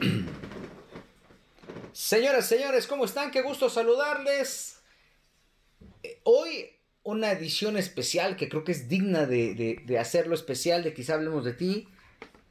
[1.92, 3.30] Señoras, señores, ¿cómo están?
[3.30, 4.78] Qué gusto saludarles.
[6.02, 6.70] Eh, Hoy
[7.02, 11.44] una edición especial que creo que es digna de, de- hacerlo especial, de quizá hablemos
[11.44, 11.88] de ti,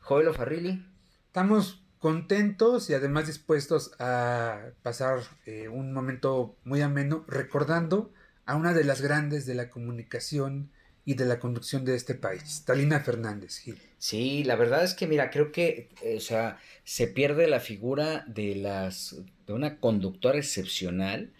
[0.02, 0.86] Joel Farrilli.
[1.28, 8.12] Estamos contentos y además dispuestos a pasar eh, un momento muy ameno recordando
[8.46, 10.72] a una de las grandes de la comunicación
[11.10, 13.82] y de la conducción de este país, Talina Fernández Gil.
[13.98, 18.24] Sí, la verdad es que mira, creo que, eh, o sea, se pierde la figura
[18.28, 19.16] de las
[19.48, 21.34] de una conductora excepcional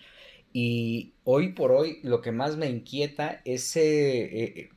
[0.52, 3.84] y hoy por hoy lo que más me inquieta es eh,
[4.44, 4.70] eh,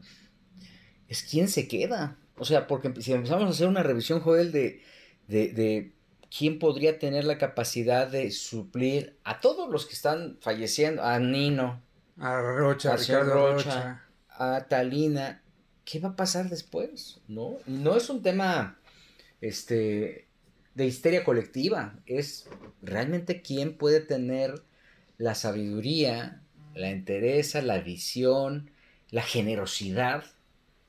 [1.08, 2.18] es quién se queda.
[2.36, 4.82] O sea, porque si empezamos a hacer una revisión, Joel, de,
[5.26, 5.92] de, de
[6.36, 11.80] quién podría tener la capacidad de suplir a todos los que están falleciendo, a Nino,
[12.18, 13.70] A Rocha, A Ricardo Rocha.
[13.70, 14.11] Rocha.
[14.42, 15.42] A Talina,
[15.84, 17.20] ¿qué va a pasar después?
[17.28, 17.56] ¿No?
[17.66, 18.78] Y no es un tema
[19.40, 20.26] este,
[20.74, 22.48] de histeria colectiva, es
[22.82, 24.62] realmente quién puede tener
[25.18, 26.40] la sabiduría,
[26.74, 28.70] la entereza, la visión,
[29.10, 30.24] la generosidad,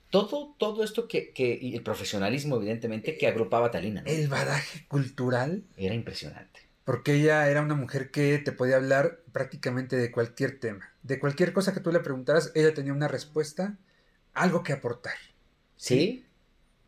[0.10, 4.02] todo, todo esto que, que- y el profesionalismo, evidentemente, que agrupaba a Talina.
[4.02, 4.08] ¿no?
[4.10, 6.62] El badaje cultural, Era impresionante.
[6.86, 10.94] Porque ella era una mujer que te podía hablar prácticamente de cualquier tema.
[11.04, 13.78] De cualquier cosa que tú le preguntaras, ella tenía una respuesta,
[14.34, 15.16] algo que aportar.
[15.76, 16.26] ¿Sí?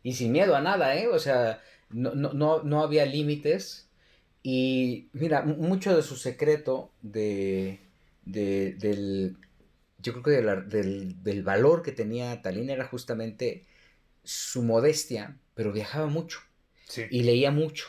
[0.02, 1.08] Y sin miedo a nada, ¿eh?
[1.08, 3.88] O sea, no, no, no, no había límites.
[4.42, 7.80] Y mira, mu- mucho de su secreto de,
[8.24, 9.36] de- del,
[9.98, 13.64] yo creo que de la- del, del valor que tenía Talina era justamente
[14.24, 16.40] su modestia, pero viajaba mucho
[16.88, 17.04] Sí.
[17.10, 17.86] y leía mucho.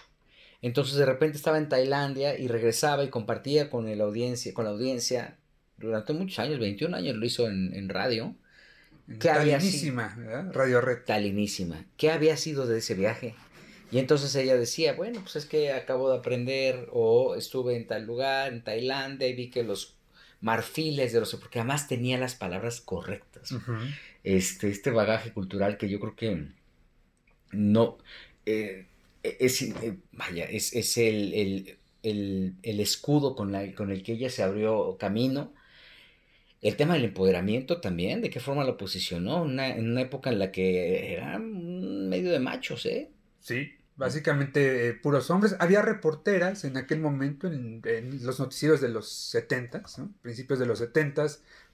[0.62, 4.72] Entonces de repente estaba en Tailandia y regresaba y compartía con el audiencia, con la
[4.72, 5.38] audiencia
[5.78, 8.36] durante muchos años, 21 años lo hizo en, en radio.
[9.20, 10.52] ¿Qué había Talinísima, ¿verdad?
[10.54, 11.04] Radio Red.
[11.06, 11.86] Talinísima.
[11.96, 13.36] ¿Qué había sido de ese viaje?
[13.92, 18.06] Y entonces ella decía, bueno, pues es que acabo de aprender o estuve en tal
[18.06, 19.96] lugar, en Tailandia, y vi que los
[20.42, 21.34] marfiles de los...
[21.36, 23.54] porque además tenía las palabras correctas.
[24.24, 26.48] Este, este bagaje cultural que yo creo que
[27.52, 27.98] no...
[28.46, 28.88] eh,
[29.24, 34.14] es, eh, vaya, es, es el, el- el- el escudo con, la- con el que
[34.14, 35.54] ella se abrió camino.
[36.62, 40.40] El tema del empoderamiento también, de qué forma lo posicionó, una- en una época en
[40.40, 43.12] la que era medio de machos, ¿eh?
[43.40, 45.56] Sí, básicamente eh, puros hombres.
[45.60, 47.82] Había reporteras en aquel momento en,
[48.24, 50.12] los noticieros de los 70, ¿no?
[50.22, 51.28] principios de los 70.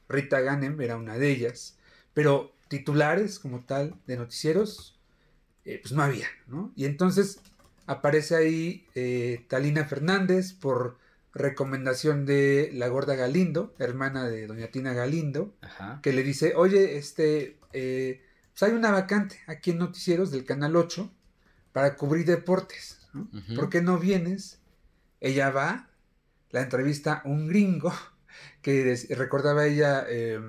[0.09, 1.77] Rita Ganem era una de ellas.
[2.13, 4.92] Pero titulares como tal de noticieros,
[5.65, 6.27] eh, pues no había.
[6.47, 6.71] ¿no?
[6.75, 7.39] Y entonces
[7.85, 10.97] aparece ahí eh, Talina Fernández por
[11.33, 15.99] recomendación de la gorda Galindo, hermana de doña Tina Galindo Ajá.
[16.03, 20.75] que le dice, oye, este, eh, pues hay una vacante aquí en Noticieros del Canal
[20.75, 21.11] 8
[21.71, 23.27] para cubrir deportes, ¿no?
[23.55, 24.59] ¿Por qué no vienes?
[25.21, 25.89] Ella va,
[26.51, 27.91] la entrevista a un gringo
[28.61, 30.39] que recordaba ella, eh,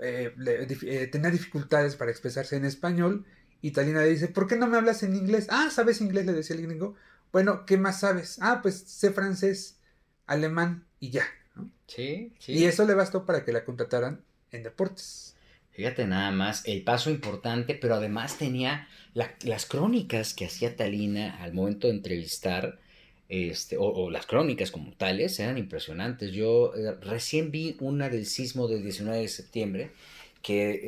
[0.00, 3.24] eh, le- eh, tenía dificultades para expresarse en español
[3.60, 5.46] y Talina le dice, ¿por qué no me hablas en inglés?
[5.50, 6.26] Ah, ¿sabes inglés?
[6.26, 6.94] Le decía el gringo.
[7.32, 8.38] Bueno, ¿qué más sabes?
[8.40, 9.78] Ah, pues sé francés,
[10.26, 11.24] alemán y ya.
[11.56, 11.70] ¿no?
[11.86, 12.52] Sí, sí.
[12.54, 15.36] Y eso le bastó para que la contrataran en deportes.
[15.72, 21.36] Fíjate nada más, el paso importante, pero además tenía la- las crónicas que hacía Talina
[21.42, 22.80] al momento de entrevistar,
[23.28, 26.32] este, o, o las crónicas como tales, eran impresionantes.
[26.32, 29.90] Yo eh, recién vi una del sismo del 19 de septiembre
[30.42, 30.80] que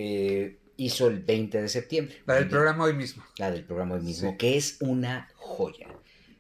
[0.45, 2.17] eh, hizo el 20 de septiembre.
[2.27, 3.25] La del programa hoy mismo.
[3.39, 4.37] la del programa hoy mismo, Sí.
[4.39, 5.89] que es una joya.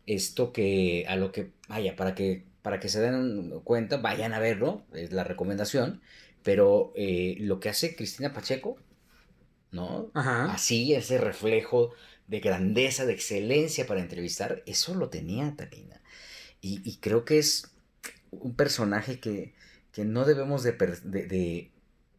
[0.07, 4.39] Esto que a lo que vaya, para que para que se den cuenta, vayan a
[4.39, 6.03] verlo, es la recomendación,
[6.43, 8.77] pero eh, lo que hace Cristina Pacheco,
[9.73, 10.11] ¿no?
[10.15, 10.53] Ajá.
[10.53, 11.93] Así, ese reflejo
[12.27, 16.01] de grandeza, de excelencia para entrevistar, eso lo tenía Talina.
[16.61, 17.71] Y, y creo que es
[18.31, 19.55] un personaje que,
[19.93, 21.71] que no debemos de, de- de-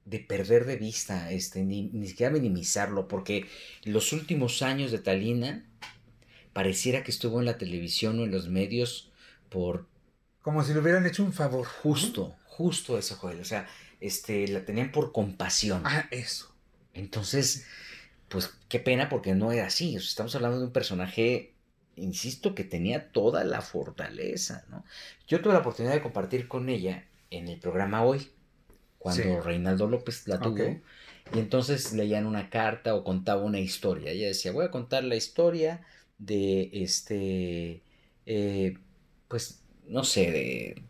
[0.06, 3.48] de perder de vista, este, ni, ni siquiera minimizarlo, porque
[3.84, 5.66] los últimos años de Talina
[6.54, 9.12] pareciera que estuvo en la televisión o en los medios
[9.50, 9.88] por
[10.42, 11.66] Como si le hubieran hecho un favor.
[11.66, 13.40] justo, justo eso, Joel.
[13.40, 13.68] O sea,
[14.00, 15.84] este, la tenían por compasión.
[15.86, 16.54] Ah, eso.
[16.94, 17.66] Entonces,
[18.28, 19.96] pues qué pena porque no era así.
[19.97, 21.54] O sea, estamos hablando de un personaje,
[21.96, 24.84] insisto, que tenía toda la fortaleza, ¿no?
[25.28, 28.32] Yo tuve la oportunidad de compartir con ella en el programa hoy,
[29.02, 29.30] cuando Sí.
[29.44, 30.64] Reinaldo López la tuvo.
[31.34, 34.12] Y entonces leían una carta o contaba una historia.
[34.12, 35.82] Ella decía, voy a contar la historia
[36.18, 37.82] de este,
[38.26, 38.78] eh,
[39.28, 40.84] pues, no sé, de...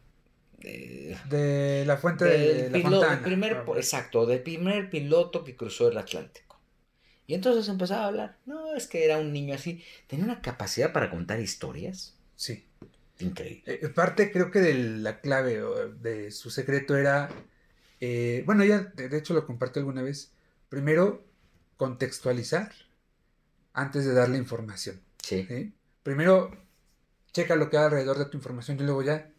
[0.60, 2.38] de De la fuente de,
[2.70, 3.16] del la pilo- fontana.
[3.16, 6.60] del primer, exacto, del primer piloto que cruzó el Atlántico.
[7.28, 10.92] Y entonces empezaba a hablar, no, es que era un niño así, tenía una capacidad
[10.92, 12.66] para contar historias Sí.
[13.20, 13.62] Increíble.
[13.68, 15.62] Eh, parte creo que de la clave
[16.02, 17.30] de su secreto era,
[18.02, 20.32] eh, bueno, ella de hecho lo compartió alguna vez,
[20.70, 21.24] primero
[21.78, 22.74] contextualizar
[23.74, 25.00] antes de darle información.
[25.24, 25.74] Sí.
[26.04, 26.52] Primero
[27.32, 29.30] checa lo que hay alrededor de tu información y luego ya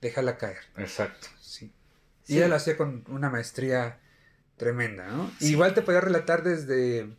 [0.00, 0.58] déjala caer.
[0.76, 1.28] Exacto.
[1.40, 1.72] Sí.
[2.26, 4.00] Y ella lo hacía con una maestría
[4.56, 5.32] tremenda, ¿no?
[5.40, 7.16] Igual te podía relatar desde,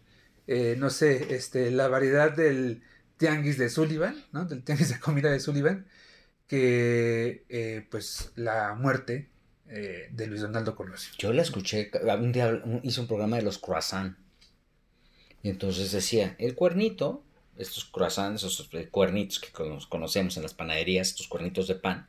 [0.47, 2.83] eh, no sé, este, la variedad del
[3.17, 4.45] tianguis de Sullivan, ¿no?
[4.45, 5.87] Del tianguis de comida de Sullivan,
[6.47, 9.29] que eh, pues la muerte
[9.71, 11.13] eh, de Luis Donaldo Colosio.
[11.17, 11.89] Yo la escuché,
[12.19, 14.17] un día hizo un programa de los croissants.
[15.43, 17.23] Y entonces decía, el cuernito,
[17.57, 19.49] estos croissants, esos cuernitos que
[19.89, 22.07] conocemos en las panaderías, estos cuernitos de pan,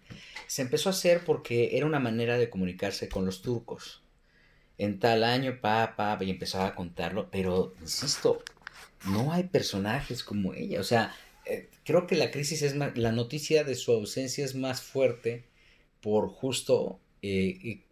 [0.49, 4.03] se empezó a hacer porque era una manera de comunicarse con los turcos
[4.77, 8.43] en tal año, pa, pa, y empezaba a contarlo, pero insisto,
[9.07, 11.15] no hay personajes como ella, o sea,
[11.45, 15.45] eh, creo que la crisis es más, la noticia de su ausencia es más fuerte
[16.01, 17.85] por justo eh,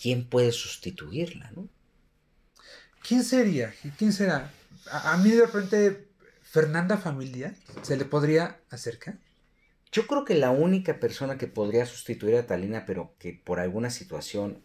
[0.00, 1.68] quién puede sustituirla, ¿no?
[3.06, 3.74] ¿Quién sería?
[3.98, 4.50] ¿Quién será?
[4.90, 6.08] A, mí de repente,
[6.42, 9.18] Fernanda Familia, ¿se le podría acercar?
[9.92, 13.90] Yo creo que la única persona que podría sustituir a Talina, pero que por alguna
[13.90, 14.62] situación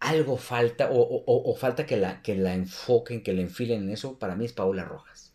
[0.00, 4.34] algo falta o, falta que la, que la enfoquen, que la enfilen en eso, para
[4.34, 5.32] mí es Paula Rojas.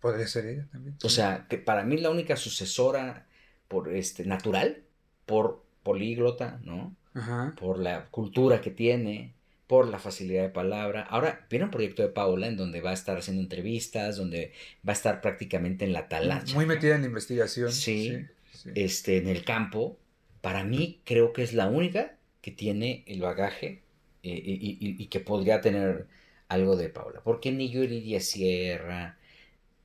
[0.00, 0.96] Podría ser ella también.
[1.02, 3.26] O sea, que para mí la única sucesora
[3.68, 4.84] por este natural,
[5.26, 6.94] por políglota, ¿no?
[7.14, 7.54] Ajá.
[7.58, 9.32] Por la cultura que tiene,
[9.66, 11.00] por la facilidad de palabra.
[11.08, 14.52] Ahora viene un proyecto de Paula en donde va a estar haciendo entrevistas, donde
[14.86, 16.54] va a estar prácticamente en la talacha.
[16.54, 17.72] Muy metida en la investigación.
[17.72, 18.26] Sí,
[18.74, 19.96] Este, en el campo.
[20.42, 23.80] Para mí creo que es la única que tiene el bagaje
[24.22, 26.06] eh, y, que podría tener
[26.48, 27.22] algo de Paula.
[27.24, 29.16] Porque ni Yuridia Sierra,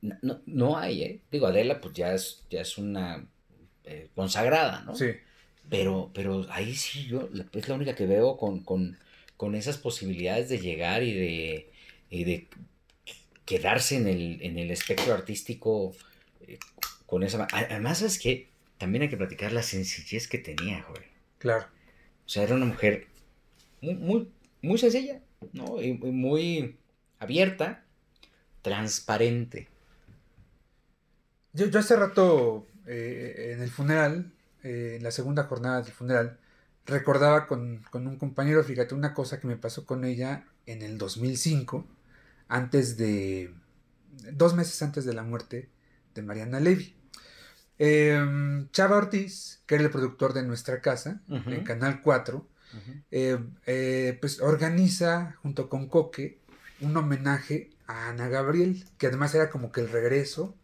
[0.02, 1.20] no, no, hay, ¿eh?
[1.32, 3.26] Digo, Adela pues ya es, ya es una
[3.84, 4.94] eh, consagrada, ¿no?
[4.94, 5.12] Sí.
[5.70, 8.98] Pero, pero ahí sí, yo es la única que veo con, con,
[9.36, 11.70] con esas posibilidades de llegar y de,
[12.10, 12.48] de
[13.44, 15.94] quedarse en el, en el espectro artístico
[16.46, 16.58] eh,
[17.06, 17.46] con esa...
[17.52, 21.04] Además es que también hay que platicar la sencillez que tenía, joven.
[21.38, 21.66] Claro.
[22.26, 23.06] O sea, era una mujer
[23.80, 24.30] muy,
[24.62, 25.20] muy, sencilla,
[25.52, 25.80] ¿no?
[25.80, 26.76] Y muy
[27.18, 27.84] abierta,
[28.62, 29.68] transparente.
[31.52, 34.33] Yo, yo hace rato eh, en el funeral,
[34.64, 36.38] eh, en la segunda jornada del funeral,
[36.86, 41.86] recordaba con, un compañero, fíjate, una cosa que me pasó con ella en el 2005,
[42.48, 43.54] antes de,
[44.32, 45.70] dos meses antes de la muerte
[46.14, 46.96] de Mariana Levy.
[47.78, 52.46] Em, Chava Ortiz, que era el productor de nuestra casa, en Canal 4,
[53.10, 56.40] eh, eh, pues organiza junto con Coque
[56.80, 60.56] un homenaje a Ana Gabriel, que además era como que el regreso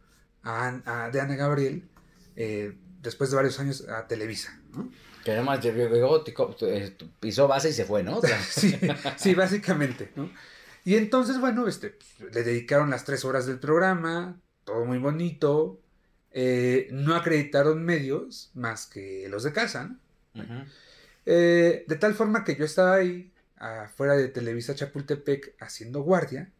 [0.42, 1.88] de Ana Gabriel
[2.36, 4.58] eh, después de varios años a Televisa.
[5.24, 6.24] Que además llegó,
[7.18, 8.20] pisó base y se fue, ¿no?
[8.50, 8.78] sí,
[9.16, 10.10] sí, básicamente.
[10.84, 11.98] Y entonces, bueno, este,
[12.32, 15.80] le dedicaron las tres horas del programa, todo muy bonito,
[16.32, 19.96] eh, no acreditaron medios más que los de casa,
[21.26, 26.50] eh, de tal forma que yo estaba ahí, afuera de Televisa Chapultepec, haciendo guardia,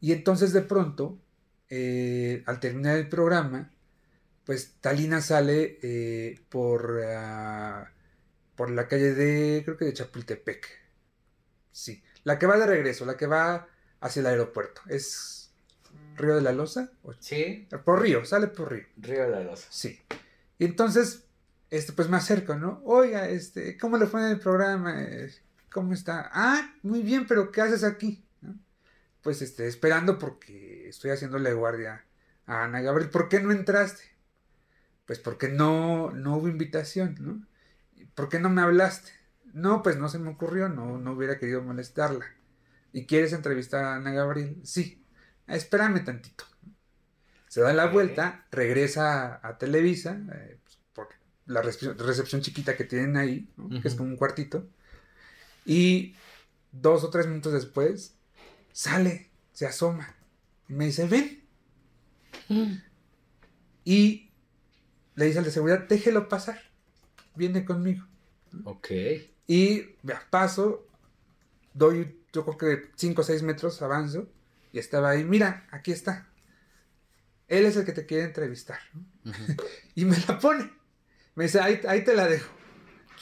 [0.00, 1.18] y entonces de pronto,
[1.70, 3.70] eh, al terminar el programa,
[4.48, 7.92] pues Talina sale por, ah,
[8.56, 10.66] por la calle de, creo que de Chapultepec.
[11.70, 13.68] Sí, la que va de regreso, la que va
[14.00, 14.80] hacia el aeropuerto.
[14.86, 15.52] Es
[16.16, 16.90] Río de la Loza.
[17.20, 17.68] Sí.
[17.84, 18.86] Por Río, sale por Río.
[18.96, 19.68] Río de la Loza.
[19.68, 20.00] Sí.
[20.58, 21.24] Y entonces,
[21.68, 22.80] este, pues me acerco, ¿no?
[22.86, 24.96] Oiga, este, ¿cómo le fue en el programa?
[25.70, 26.30] ¿Cómo está?
[26.32, 28.24] Ah, muy bien, pero ¿qué haces aquí?
[29.20, 32.06] Pues este, esperando porque estoy haciéndole guardia
[32.46, 33.10] a Ana Gabriel.
[33.10, 34.16] ¿Por qué no entraste?
[35.08, 37.44] Pues porque no, no hubo invitación, ¿no?
[38.14, 39.10] ¿Por qué no me hablaste?
[39.52, 42.26] No, pues no se me ocurrió, no, no hubiera querido molestarla.
[42.92, 44.60] ¿Y quieres entrevistar a Ana Gabriel?
[44.62, 45.02] Sí
[45.48, 46.44] espérame tantito.
[47.48, 51.08] Se da la vuelta, regresa a, Televisa, eh, pues, por
[51.46, 53.48] la recepción chiquita que tienen ahí,
[53.80, 54.68] que es como un cuartito,
[55.64, 56.14] y
[56.72, 58.14] dos o tres minutos después,
[58.72, 60.14] sale, se asoma,
[60.68, 61.42] y me dice, ven.
[63.84, 64.27] Y
[65.18, 66.60] le dice al de seguridad, déjelo pasar,
[67.34, 68.06] viene conmigo.
[68.64, 68.86] Ok.
[69.48, 69.80] Y
[70.30, 70.86] paso,
[71.74, 74.28] doy yo creo que 5 o 6 metros, avanzo,
[74.72, 76.28] y estaba ahí, mira, aquí está.
[77.48, 78.78] Él es el que te quiere entrevistar.
[79.96, 80.70] y me la pone.
[81.34, 82.52] Me dice, ahí, te la dejo.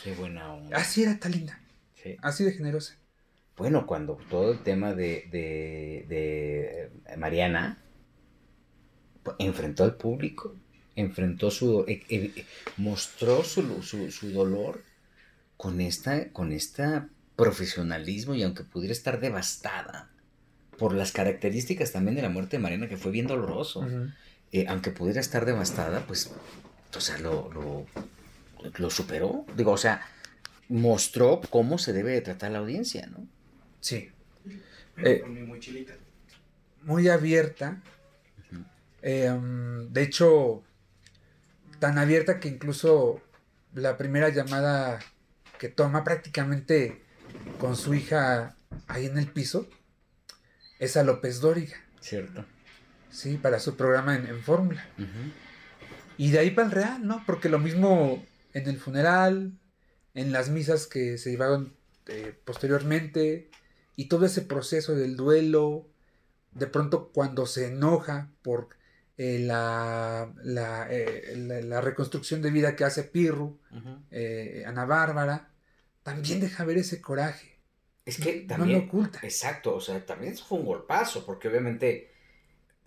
[0.02, 0.76] Qué buena onda.
[0.76, 1.62] Así era Talina.
[1.94, 2.18] Sí.
[2.20, 2.98] Así de generosa.
[3.56, 6.04] Bueno, cuando todo el tema de, de,
[7.08, 7.82] de Mariana
[9.38, 10.54] enfrentó al público
[10.96, 12.44] enfrentó su, eh, eh,
[12.76, 14.82] mostró su, su, su, dolor
[15.56, 20.10] con esta, con esta profesionalismo y aunque pudiera estar devastada
[20.78, 23.86] por las características también de la muerte de Mariana, que fue bien doloroso,
[24.52, 26.32] eh, aunque pudiera estar devastada, pues,
[26.94, 27.86] o sea, lo, lo,
[28.76, 29.46] lo, superó.
[29.56, 30.06] Digo, o sea,
[30.68, 33.26] mostró cómo se debe de tratar la audiencia, ¿no?
[33.80, 34.10] Sí.
[34.98, 35.94] Eh, muy chilita.
[36.82, 37.82] Muy abierta.
[39.02, 40.62] Eh, um, de hecho,
[41.78, 43.20] tan abierta que incluso
[43.74, 44.98] la primera llamada
[45.58, 47.02] que toma prácticamente
[47.58, 48.56] con su hija
[48.86, 49.68] ahí en el piso
[50.78, 51.76] es a López Dóriga.
[52.00, 52.44] Cierto.
[53.10, 54.84] Sí, para su programa en, Fórmula.
[56.18, 57.22] Y de ahí para el Real, ¿no?
[57.26, 59.52] Porque lo mismo en el funeral,
[60.14, 61.74] en las misas que se llevaron
[62.06, 63.50] eh, posteriormente,
[63.96, 65.88] y todo ese proceso del duelo,
[66.52, 68.68] de pronto cuando se enoja por
[69.18, 70.32] eh, la,
[70.90, 73.58] eh, la, la, reconstrucción de vida que hace Pirru,
[74.66, 75.50] Ana Bárbara,
[76.02, 77.58] también deja ver ese coraje.
[78.04, 78.78] Es que también.
[78.78, 79.18] No lo oculta.
[79.22, 82.12] Exacto, o sea, también fue un golpazo, porque obviamente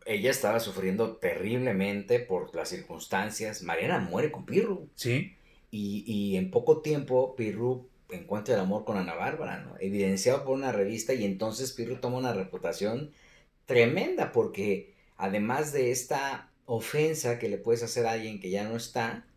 [0.05, 3.61] ella estaba sufriendo terriblemente por las circunstancias.
[3.61, 4.89] Mariana muere con Pirru.
[4.95, 5.35] Sí.
[5.71, 9.75] Y, y en poco tiempo Pirru encuentra el amor con Ana Bárbara, ¿no?
[9.79, 13.11] Evidenciado por una revista y entonces Pirru toma una reputación
[13.65, 18.77] tremenda porque además de esta ofensa que le puedes hacer a alguien que ya no
[18.77, 19.27] está,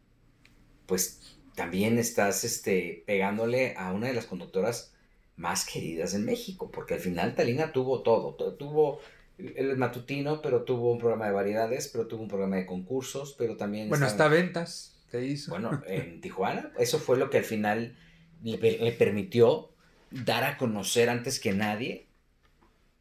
[0.86, 4.94] pues también estás este, pegándole a una de las conductoras
[5.36, 9.00] más queridas en México, porque al final Talina tuvo todo, tuvo
[9.38, 13.56] el matutino, pero tuvo un programa de variedades, pero tuvo un programa de concursos, pero
[13.56, 13.88] también...
[13.88, 15.50] Bueno, hasta ventas te hizo.
[15.50, 17.96] Bueno, en Tijuana, eso fue lo que al final
[18.42, 19.72] le, le, permitió
[20.10, 22.06] dar a conocer antes que nadie,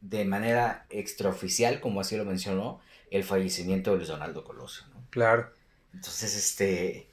[0.02, 2.80] de manera extraoficial, como así lo mencionó,
[3.10, 4.84] el fallecimiento de Luis Donaldo Colosio.
[4.92, 5.06] ¿no?
[5.10, 5.50] Claro.
[5.94, 7.08] Entonces, este,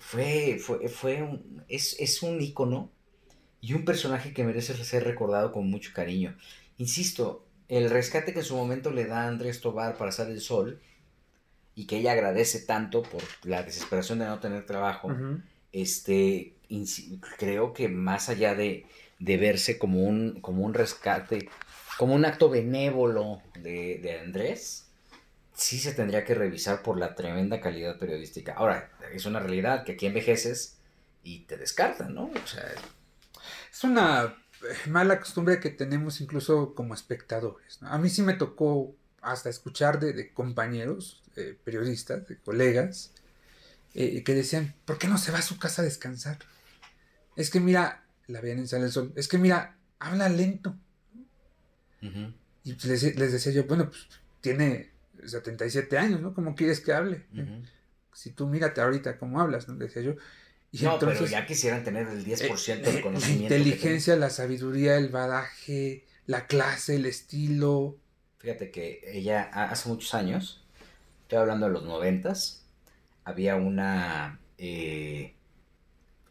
[0.00, 2.90] fue, fue, fue un, es, es un ícono
[3.60, 6.36] y un personaje que merece ser recordado con mucho cariño.
[6.78, 10.80] Insisto, el rescate que en su momento le da Andrés Tobar para hacer el sol
[11.74, 15.10] y que ella agradece tanto por la desesperación de no tener trabajo,
[15.72, 16.54] este,
[17.38, 18.86] creo que más allá de,
[19.18, 21.48] de, verse como un, como un rescate,
[21.98, 24.86] como un acto benévolo de, Andrés,
[25.54, 28.52] sí se tendría que revisar por la tremenda calidad periodística.
[28.54, 30.76] Ahora, es una realidad que aquí envejeces
[31.22, 32.24] y te descartan, ¿no?
[32.24, 32.64] O sea,
[33.72, 37.78] es una eh, mala costumbre que tenemos incluso como espectadores.
[37.82, 43.12] A mí sí me tocó hasta escuchar de, compañeros, eh, periodistas, de colegas,
[43.94, 46.38] eh, que decían, ¿por qué no se va a su casa a descansar?
[47.34, 50.76] Es que mira, la veían en del Sol, es que mira, habla lento.
[52.64, 54.08] Y pues les, decía yo, bueno, pues
[54.40, 54.90] tiene
[55.24, 56.34] 77 años, ¿no?
[56.34, 57.24] ¿Cómo quieres que hable?
[58.12, 59.76] Si tú mírate ahorita cómo hablas, ¿no?
[59.76, 60.16] decía yo
[60.82, 63.48] no, pero ya quisieran tener el 10% del conocimiento.
[63.48, 67.96] La inteligencia, la sabiduría, el badaje, la clase, el estilo.
[68.38, 70.64] Fíjate que ella hace muchos años,
[71.22, 72.64] estoy hablando de los noventas,
[73.24, 74.40] había una...
[74.58, 75.34] Eh,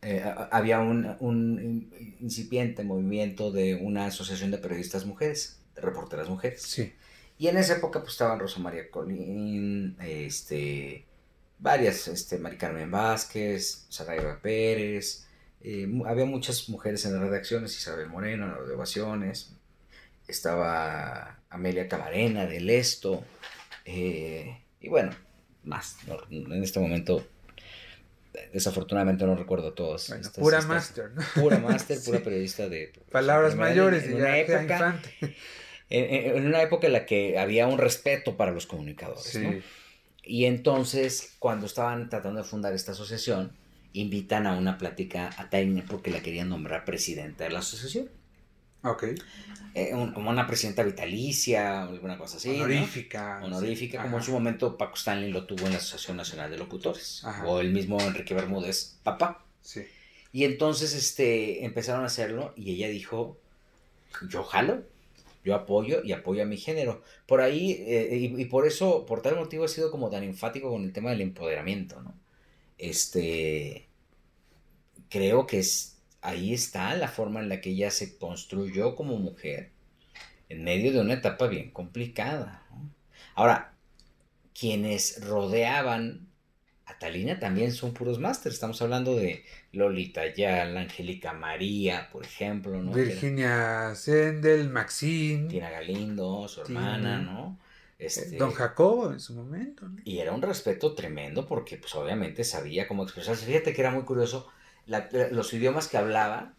[0.02, 1.90] eh, había un, un,
[2.20, 6.62] incipiente movimiento de una asociación de periodistas mujeres, reporteras mujeres.
[6.62, 6.94] Sí.
[7.38, 11.06] Y en esa época pues estaban Rosa María Colín, este,
[11.60, 15.26] varias, este, Mari Carmen Vázquez, Saraiva Pérez,
[15.62, 19.54] eh, había muchas mujeres en las redacciones, Isabel Moreno en las ovaciones,
[20.28, 23.24] estaba Amelia Camarena de Lesto,
[23.84, 25.12] eh, y bueno,
[25.64, 25.98] más,
[26.30, 27.28] en este momento
[28.54, 30.14] desafortunadamente no recuerdo todos.
[30.36, 31.22] pura máster, ¿no?
[31.36, 32.94] Pura máster, pura periodista de...
[33.12, 35.02] Palabras mayores, en, una época,
[35.90, 39.40] en, en, una época en la que había un respeto para los comunicadores, sí.
[39.40, 39.54] ¿no?
[40.24, 43.52] Y entonces, cuando estaban tratando de fundar esta asociación,
[43.94, 48.10] invitan a una plática a Taina porque la querían nombrar presidenta de la asociación.
[48.84, 49.04] Ok.
[49.74, 52.50] Eh, como una presidenta vitalicia, alguna cosa así.
[52.56, 53.40] Honorífica.
[53.44, 57.24] Honorífica, como en su momento Paco Stanley lo tuvo en la Asociación Nacional de Locutores.
[57.46, 59.44] O el mismo Enrique Bermúdez, papá.
[59.62, 59.86] Sí.
[60.32, 63.38] Y entonces este, empezaron a hacerlo y ella dijo,
[64.30, 64.84] yo jalo,
[65.46, 67.04] yo apoyo y apoyo a mi género.
[67.28, 70.84] Por ahí, eh, y, por eso, por tal motivo he sido como tan enfático con
[70.84, 72.16] el tema del empoderamiento, ¿no?
[72.78, 73.88] Este,
[75.10, 79.72] creo que es, ahí está la forma en la que ella se construyó como mujer
[80.50, 82.66] en medio de una etapa bien complicada.
[83.36, 83.76] Ahora,
[84.60, 86.25] quienes rodeaban
[86.96, 88.56] Catalina también son puros másteres.
[88.56, 92.94] Estamos hablando de Lolita Yal, Angélica María, por ejemplo, ¿no?
[92.94, 95.50] Virginia Sendel, Maxine.
[95.50, 97.60] Tina Galindo, su hermana, ¿no?
[98.00, 99.88] Este, Don Jacobo en su momento.
[99.88, 100.02] ¿no?
[100.06, 103.46] Y era un respeto tremendo porque pues obviamente sabía cómo expresarse.
[103.46, 104.50] Fíjate que era muy curioso
[104.86, 106.54] la- la- los idiomas que hablaba,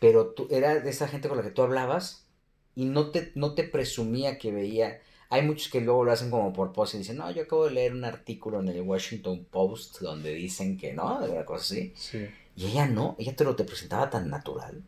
[0.00, 2.26] pero tú, era de esa gente con la que tú hablabas
[2.74, 5.00] y no te, no te presumía que veía.
[5.30, 7.72] Hay muchos que luego lo hacen como por pose y dicen, no, yo acabo de
[7.72, 11.92] leer un artículo en el Washington Post donde dicen que no, de una cosa así.
[11.96, 12.26] Sí.
[12.56, 14.82] Y ella no, ella te lo te presentaba tan natural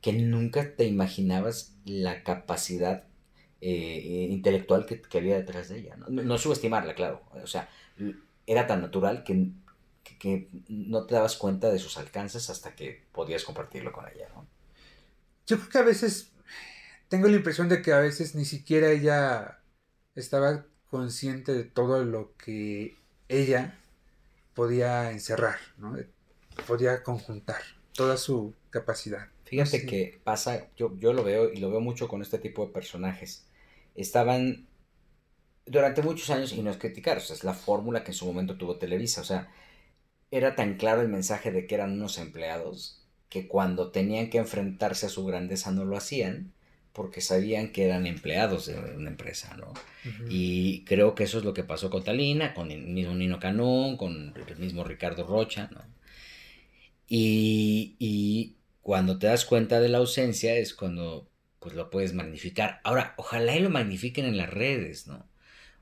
[0.00, 3.04] que nunca te imaginabas la capacidad
[3.60, 5.96] eh, intelectual que, que había detrás de ella.
[5.96, 6.06] ¿no?
[6.08, 7.22] No, no subestimarla, claro.
[7.42, 7.68] O sea,
[8.46, 9.50] era tan natural que,
[10.04, 14.28] que- que no te dabas cuenta de sus alcances hasta que podías compartirlo con ella,
[14.34, 14.46] ¿no?
[15.46, 16.32] Yo creo que a veces
[17.08, 19.57] tengo la impresión de que a veces ni siquiera ella
[20.18, 22.96] estaba consciente de todo lo que
[23.28, 23.78] ella
[24.54, 25.96] podía encerrar, ¿no?
[26.66, 29.28] Podía conjuntar toda su capacidad.
[29.44, 32.72] Fíjate que pasa, yo, yo lo veo y lo veo mucho con este tipo de
[32.72, 33.46] personajes.
[33.94, 34.66] Estaban
[35.64, 38.26] durante muchos años, y no es criticar, o sea, es la fórmula que en su
[38.26, 39.52] momento tuvo Televisa, o sea,
[40.30, 45.06] era tan claro el mensaje de que eran unos empleados que cuando tenían que enfrentarse
[45.06, 46.52] a su grandeza no lo hacían
[46.92, 49.72] porque sabían que eran empleados de una empresa, ¿no?
[50.28, 53.96] Y creo que eso es lo que pasó con Talina, con el mismo Nino Canón,
[53.96, 55.82] con el mismo Ricardo Rocha, ¿no?
[57.08, 61.28] Y, y cuando te das cuenta de la ausencia es cuando
[61.60, 62.80] pues lo puedes magnificar.
[62.84, 65.28] Ahora, ojalá y lo magnifiquen en las redes, ¿no?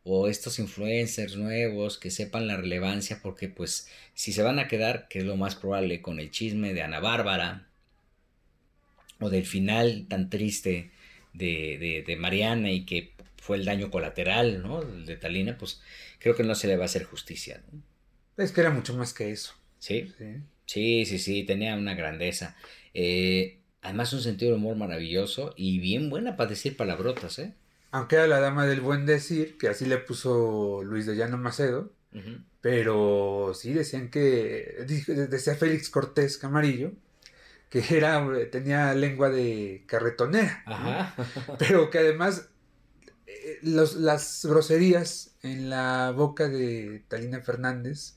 [0.05, 5.09] O estos influencers nuevos que sepan la relevancia, porque pues si se van a quedar,
[5.09, 7.69] que es lo más probable, con el chisme de Ana Bárbara,
[9.21, 10.91] o del final tan triste
[11.37, 14.83] de, de, de Mariana y que fue el daño colateral, ¿no?
[14.83, 15.81] De Talina, pues
[16.19, 17.81] creo que no se le va a hacer justicia, ¿no?
[18.43, 19.55] Es que era mucho más que eso.
[19.79, 20.13] ¿Sí?
[20.19, 20.37] ¿sí?
[20.67, 22.57] Sí, sí, sí, tenía una grandeza.
[22.93, 27.55] Eh, además un sentido de humor maravilloso y bien buena para decir palabrotas, ¿eh?
[27.93, 31.93] Aunque era la dama del buen decir, que así le puso Luis de Llano Macedo,
[32.61, 34.85] pero sí decían que,
[35.31, 36.93] decía Félix Cortés Camarillo,
[37.83, 40.63] que era, tenía lengua de carretonera,
[41.59, 42.49] pero que además
[43.27, 48.16] eh, los- las groserías en la boca de Talina Fernández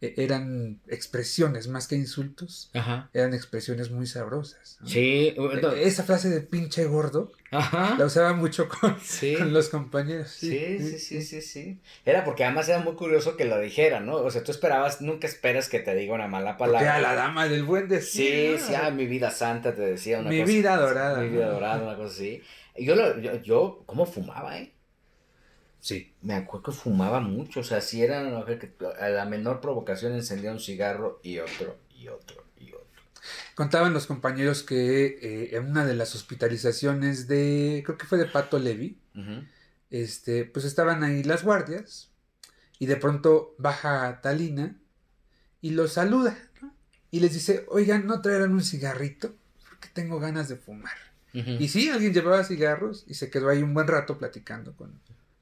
[0.00, 3.10] eran expresiones más que insultos, Ajá.
[3.12, 4.78] eran expresiones muy sabrosas.
[4.80, 4.88] ¿no?
[4.88, 9.34] Sí, bueno, Esa frase de pinche gordo la usaba mucho con, Sí.
[9.36, 10.28] con los compañeros.
[10.30, 11.80] Sí, sí, sí, sí, sí.
[12.04, 14.16] Era porque además era muy curioso que lo dijera, ¿no?
[14.16, 17.00] O sea, tú esperabas, nunca esperas que te diga una mala Porque era palabra.
[17.00, 18.58] la dama del buen Sí, decir.
[18.60, 20.52] sí, ah, mi vida santa te decía una Mi cosa.
[20.52, 22.42] vida dorada, Mi vida dorada, una cosa así.
[22.78, 24.72] Yo, lo, yo, yo, ¿cómo fumaba, eh?
[25.80, 26.12] Sí.
[26.22, 29.60] Me acuerdo que fumaba mucho, o sea, si era una mujer que a la menor
[29.60, 33.02] provocación encendía un cigarro y otro, y otro, y otro.
[33.54, 38.26] Contaban los compañeros que eh, en una de las hospitalizaciones de, creo que fue de
[38.26, 38.98] Pato Levi,
[39.90, 42.10] este, pues estaban ahí las guardias
[42.78, 44.76] y de pronto baja Talina
[45.60, 46.72] y los saluda ¿no?
[47.10, 49.34] y les dice, oigan, ¿no traerán un cigarrito?
[49.68, 50.96] Porque tengo ganas de fumar.
[51.32, 54.98] Y sí, alguien llevaba cigarros y se quedó ahí un buen rato platicando con,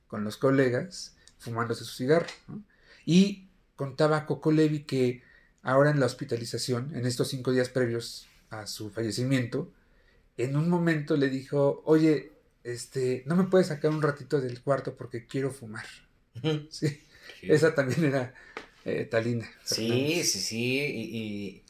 [0.08, 2.26] con los colegas, fumándose su cigarro.
[2.48, 2.62] ¿no?
[3.04, 5.22] Y contaba Coco Levi que
[5.62, 9.72] ahora en la hospitalización, en estos cinco días previos a su fallecimiento,
[10.36, 12.32] en un momento le dijo, oye,
[12.64, 15.86] este, no me puedes sacar un ratito del cuarto porque quiero fumar.
[16.70, 17.02] Sí,
[17.40, 17.50] Sí.
[17.50, 18.34] esa también era
[18.84, 19.50] eh, Talina.
[19.64, 20.78] Sí, sí, sí.
[20.78, 21.62] Y, y-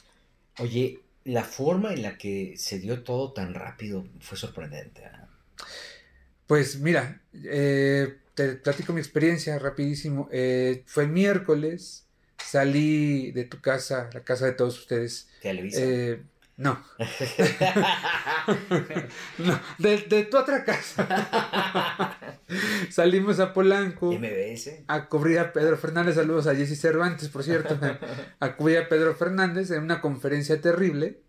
[0.59, 5.05] oye, la forma en la que se dio todo tan rápido fue sorprendente.
[5.07, 5.29] ¿ah?
[6.46, 10.29] Pues mira, eh, te platico mi experiencia rapidísimo.
[10.31, 15.31] Eh, fue miércoles, salí de tu casa, la casa de todos ustedes.
[15.40, 15.81] Televisa.
[15.83, 16.22] Eh,
[16.59, 16.83] no,
[19.38, 22.16] no, de, de tu otra casa.
[22.90, 24.85] Salimos a Polanco MBS.
[24.87, 26.14] a cubrir a Pedro Fernández.
[26.14, 27.79] Saludos a Jesse Cervantes, por cierto.
[28.40, 31.20] A cubrir a Pedro Fernández en una conferencia terrible.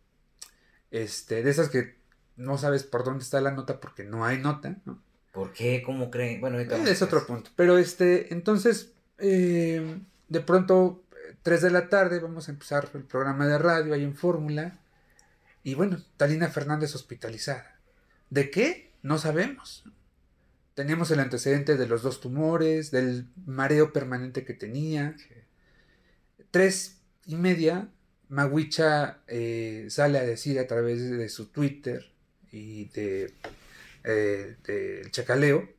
[0.91, 1.97] Este, de esas que
[2.37, 5.01] no sabes por dónde está la nota porque no hay nota, ¿no?
[5.31, 5.83] ¿Por qué?
[5.83, 6.41] ¿Cómo creen?
[6.41, 7.51] Bueno, ahorita vamos Es otro punto.
[7.55, 11.03] Pero este, entonces, eh, de pronto,
[11.43, 14.79] 3 de la tarde, vamos a empezar el programa de radio ahí en Fórmula.
[15.63, 17.79] Y bueno, Talina Fernández hospitalizada.
[18.29, 18.91] ¿De qué?
[19.03, 19.83] No sabemos.
[20.73, 25.15] Teníamos el antecedente de los dos tumores, del mareo permanente que tenía.
[26.51, 27.89] Tres y media,
[28.29, 32.11] Maguicha eh, sale a decir a través de su Twitter
[32.51, 33.33] y de
[34.07, 35.69] eh, del chacaleo,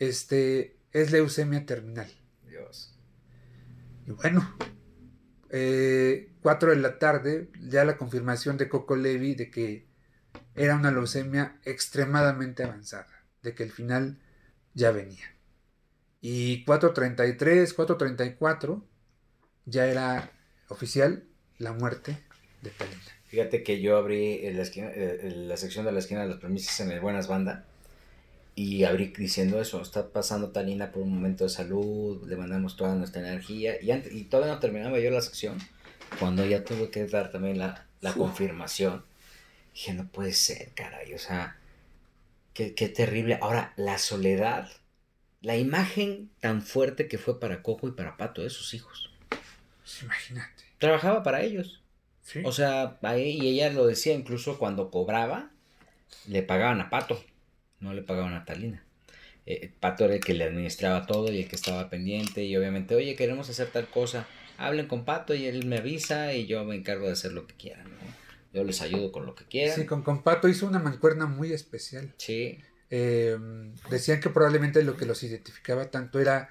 [0.00, 2.10] este, es leucemia terminal.
[2.48, 2.98] Dios.
[4.04, 4.56] Y bueno,
[5.50, 9.86] eh, 4 de la tarde, ya la confirmación de Coco Levi de que
[10.56, 14.18] era una leucemia extremadamente avanzada, de que el final
[14.74, 15.36] ya venía.
[16.20, 18.84] Y 433, 434
[19.66, 20.32] ya era
[20.68, 22.18] oficial la muerte
[22.60, 23.21] de Talina.
[23.32, 26.90] Fíjate que yo abrí la, esquina, la sección de la esquina de las premisas en
[26.90, 27.64] el Buenas Banda
[28.54, 32.94] y abrí diciendo eso, está pasando Talina por un momento de salud, le mandamos toda
[32.94, 35.56] nuestra energía y, antes, y todavía no terminaba yo la sección
[36.18, 39.02] cuando ya tuve que dar también la, la confirmación.
[39.72, 41.56] Dije, no puede ser, caray, o sea,
[42.52, 43.38] qué, qué terrible.
[43.40, 44.68] Ahora, la soledad,
[45.40, 49.10] la imagen tan fuerte que fue para Coco y para Pato de sus hijos.
[49.80, 50.64] Pues imagínate.
[50.76, 51.81] Trabajaba para ellos.
[52.44, 55.50] O sea, y ella lo decía incluso cuando cobraba,
[56.26, 57.22] le pagaban a Pato,
[57.80, 58.84] no le pagaban a Talina.
[59.44, 62.94] Eh, Pato era el que le administraba todo y el que estaba pendiente y obviamente,
[62.94, 66.76] oye, queremos hacer tal cosa, hablen con Pato y él me avisa y yo me
[66.76, 67.86] encargo de hacer lo que quieran.
[68.52, 69.74] Yo les ayudo con lo que quieran.
[69.74, 72.12] Sí, con, con Pato hizo una mancuerna muy especial.
[72.18, 72.58] Sí.
[72.90, 73.38] Eh,
[73.90, 76.50] decían que probablemente lo que los identificaba tanto era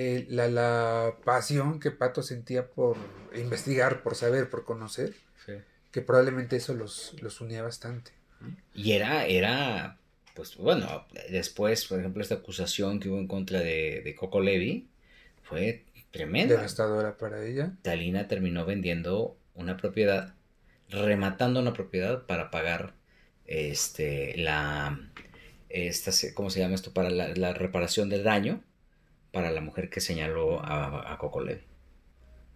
[0.00, 2.96] eh, la, la, pasión que Pato sentía por
[3.34, 5.12] investigar, por saber, por conocer,
[5.90, 8.12] que probablemente eso los, los unía bastante.
[8.76, 9.98] Y era, era,
[10.36, 14.86] pues bueno, después, por ejemplo, esta acusación que hubo en contra de, de Coco Levi
[15.42, 16.54] fue tremenda.
[16.54, 17.72] Devastadora para ella.
[17.82, 20.32] Talina terminó vendiendo una propiedad,
[20.90, 22.94] rematando una propiedad para pagar
[23.46, 25.10] este la
[25.70, 26.92] esta, ¿cómo se llama esto?
[26.92, 28.62] Para la, la reparación del daño
[29.32, 31.62] para la mujer que señaló a, a Coco Levi.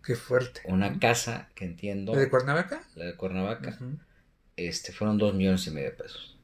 [0.04, 0.62] Qué fuerte.
[0.64, 2.14] Una casa que entiendo.
[2.14, 2.82] ¿La de Cuernavaca?
[2.96, 3.78] La de Cuernavaca.
[4.56, 6.38] este, fueron dos millones y medio de pesos.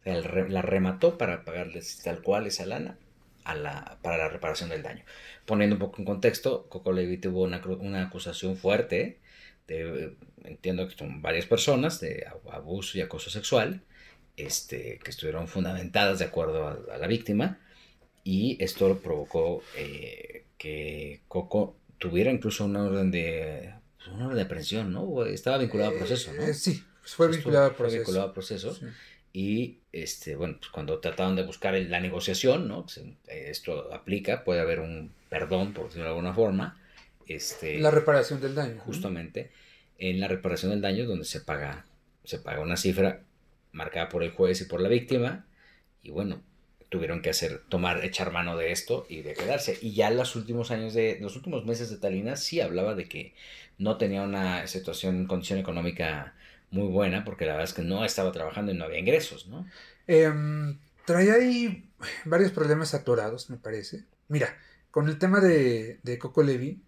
[0.00, 2.96] O sea, la remató para pagarles tal cual esa lana
[3.44, 5.04] a la, para la reparación del daño.
[5.44, 9.18] Poniendo un poco en contexto, Coco Levi tuvo una, una acusación fuerte,
[9.66, 13.82] de, entiendo que son varias personas, de abuso y acoso sexual,
[14.36, 17.58] este, que estuvieron fundamentadas de acuerdo a, a la víctima
[18.24, 24.42] y esto provocó eh, que Coco tuviera incluso una orden de pues, una orden de
[24.42, 25.24] aprehensión, ¿no?
[25.24, 26.42] Estaba vinculado al proceso, ¿no?
[26.42, 27.98] Eh, sí, fue vinculado al proceso.
[27.98, 28.78] vinculado al proceso.
[29.32, 32.82] Y este, bueno, pues cuando trataron de buscar la negociación, ¿no?
[32.82, 36.78] Pues, esto aplica, puede haber un perdón, por decirlo de alguna forma.
[37.26, 38.80] Este, la reparación del daño.
[38.80, 39.50] Justamente,
[39.98, 41.86] en la reparación del daño, donde se paga,
[42.24, 43.22] se paga una cifra
[43.72, 45.46] marcada por el juez y por la víctima.
[46.02, 46.42] Y bueno,
[46.90, 49.78] tuvieron que hacer, tomar, echar mano de esto y de quedarse.
[49.80, 53.08] Y ya en los últimos años de, los últimos meses de Talina sí hablaba de
[53.08, 53.34] que
[53.78, 56.34] no tenía una situación, condición económica
[56.70, 59.66] muy buena, porque la verdad es que no estaba trabajando y no había ingresos, ¿no?
[60.08, 60.32] Eh,
[61.06, 61.88] traía ahí
[62.24, 64.04] varios problemas atorados, me parece.
[64.28, 64.56] Mira,
[64.90, 66.82] con el tema de, de Coco Levi,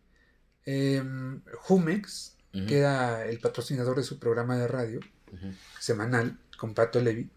[0.66, 2.36] em, Jumex,
[2.66, 5.00] que era el patrocinador de su programa de radio
[5.78, 7.30] semanal con Pato Levi,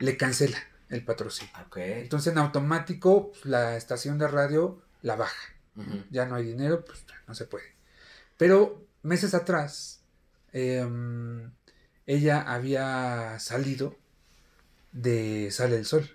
[0.00, 0.58] le cancela
[0.94, 1.52] el patrocinio.
[1.76, 5.52] Entonces en automático pues, la estación de radio la baja.
[6.10, 7.74] Ya no hay dinero, pues no se puede.
[8.36, 10.04] Pero meses atrás
[10.52, 11.50] em,
[12.06, 13.96] ella había salido
[14.92, 16.08] de Sale el Sol.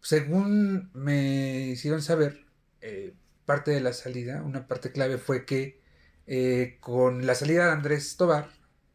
[0.00, 2.44] Según me hicieron saber,
[2.80, 5.80] eh, parte de la salida, una parte clave fue que
[6.26, 8.50] eh, con la salida de Andrés Tobar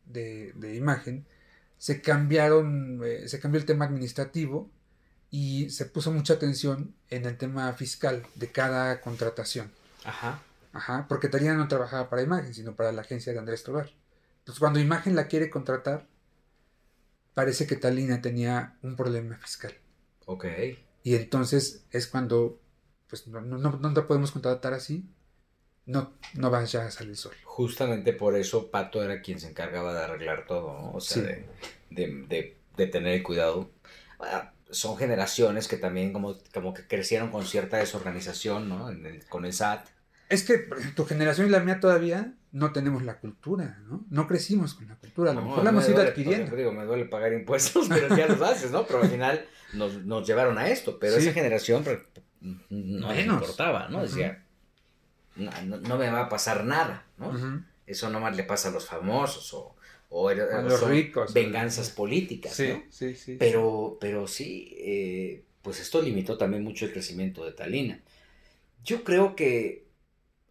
[0.05, 1.25] de, de imagen,
[1.79, 4.69] se cambiaron, eh, se cambió el tema administrativo
[5.31, 9.71] y se puso mucha atención en el tema fiscal de cada contratación.
[10.03, 10.43] Ajá.
[10.73, 13.89] Ajá, porque Talina no trabajaba para Imagen, sino para la agencia de Andrés Tobar.
[14.39, 16.05] Entonces, cuando Imagen la quiere contratar,
[17.33, 19.73] parece que Talina tenía un problema fiscal.
[20.25, 20.45] Ok.
[21.01, 22.61] Y entonces es cuando,
[23.07, 25.09] pues, no, no, no te podemos contratar así,
[25.89, 27.33] no, no vaya a salir sol.
[27.43, 30.91] Justamente por eso Pato era quien se encargaba de arreglar todo, ¿no?
[30.91, 31.23] O sea,
[31.89, 33.71] de, tener el cuidado.
[34.19, 38.91] Ah, son generaciones que también como, como que crecieron con cierta desorganización, ¿no?
[39.29, 39.87] con el SAT.
[40.29, 40.59] Es que
[40.95, 44.05] tu generación y la mía todavía no tenemos la cultura, ¿no?
[44.11, 46.55] No crecimos con la cultura, a lo mejor la hemos ido adquiriendo.
[46.55, 48.85] Digo, me duele pagar impuestos, pero ya los haces, ¿no?
[48.85, 51.97] Pero al final nos, llevaron a esto, pero esa generación pues,
[52.69, 54.03] no les importaba, ¿no?
[54.03, 54.43] Decía,
[55.39, 57.63] no, me va a pasar nada, ¿no?
[57.85, 59.75] Eso nomás le pasa a los famosos o,
[60.09, 61.33] o, a los ricos.
[61.33, 62.83] Venganzas políticas, ¿no?
[62.89, 63.35] Sí, sí.
[63.39, 67.99] Pero, pero sí, eh, pues esto limitó también mucho el crecimiento de Talina.
[68.83, 69.85] Yo creo que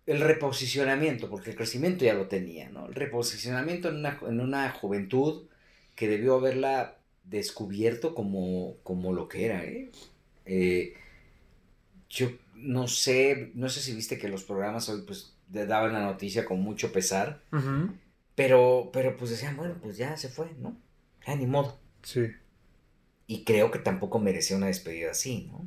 [0.07, 2.87] el reposicionamiento, porque el crecimiento ya lo tenía, ¿no?
[2.87, 5.47] El reposicionamiento en una, en una juventud
[5.95, 9.91] que debió haberla descubierto como, como lo que era, ¿eh?
[10.47, 10.95] eh
[12.09, 16.45] yo no sé, no sé si viste que los programas hoy pues daban la noticia
[16.45, 17.43] con mucho pesar,
[18.35, 20.77] pero, pero pues decían, bueno, pues ya se fue, ¿no?
[21.27, 21.79] Ya ni modo.
[22.03, 22.29] Sí.
[23.27, 25.67] Y creo que tampoco merecía una despedida así, ¿no?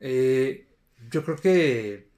[0.00, 0.66] Eh,
[1.10, 2.08] yo creo que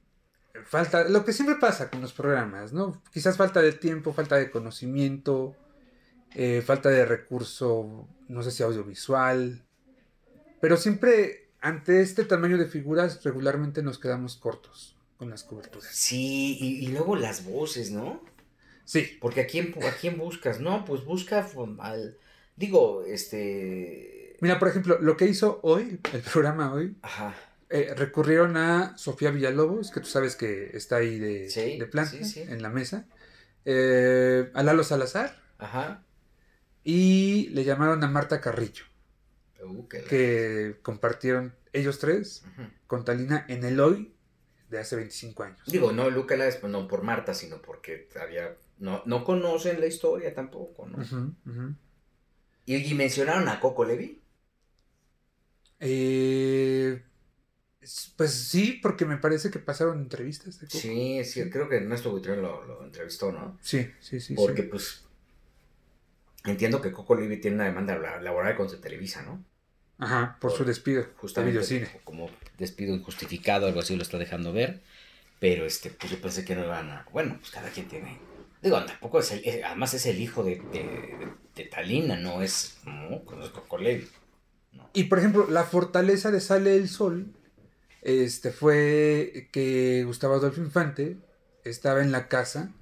[0.64, 3.02] falta, lo que siempre pasa con los programas, ¿no?
[3.12, 5.57] Quizás falta de tiempo, falta de conocimiento,
[6.35, 9.64] eh, falta de recurso, no sé si audiovisual,
[10.61, 15.88] pero siempre ante este tamaño de figuras regularmente nos quedamos cortos con las coberturas.
[15.92, 18.22] Sí, y, luego las voces, ¿no?
[18.85, 19.16] Sí.
[19.20, 20.61] Porque ¿a quién, ¿a quién buscas?
[20.61, 21.48] No, pues busca
[21.79, 22.18] al...
[22.57, 24.37] Digo, este...
[24.40, 27.35] Mira, por ejemplo, lo que hizo hoy, el programa hoy, Ajá.
[27.70, 32.68] Eh, recurrieron a Sofía Villalobos, que tú sabes que está ahí de, planta, en la
[32.68, 33.07] mesa,
[33.64, 36.03] eh, a Lalo Salazar, Ajá.
[36.85, 38.85] y le llamaron a Marta Carrillo,
[39.62, 42.44] uh, que compartieron ellos tres
[42.87, 44.12] con Talina en el hoy
[44.72, 45.61] de hace 25 años.
[45.66, 50.35] Digo, no, Luca pues, no por Marta, sino porque había, no, no conocen la historia
[50.35, 50.98] tampoco, ¿no?
[52.64, 54.20] ¿Y, ¿Y mencionaron a Coco Levi?
[55.79, 57.03] Eh,
[58.16, 60.79] pues sí, porque me parece que pasaron entrevistas de Coco.
[60.79, 63.59] Sí, sí, creo que Ernesto Buitrón lo, entrevistó, ¿no?
[63.61, 64.35] Sí, sí, sí.
[64.35, 65.05] Porque pues
[66.44, 69.44] entiendo que Coco Levi tiene una demanda laboral con Televisa, ¿no?
[70.02, 71.06] Ajá, por, su despido.
[71.16, 72.00] Justamente.
[72.02, 74.80] Como despido injustificado, algo así lo está dejando ver.
[75.38, 77.06] Pero este, pues yo pensé que no iban a.
[77.12, 78.18] Bueno, pues cada quien tiene.
[78.60, 79.62] Digo, tampoco es el.
[79.62, 80.60] Además es el hijo de,
[81.54, 82.78] de, Talina, no es.
[82.84, 84.08] No, es Coco Levi.
[84.92, 87.32] Y por ejemplo, la fortaleza de Sale el Sol
[88.00, 91.16] este, fue que Gustavo Adolfo Infante
[91.62, 92.72] estaba en la casa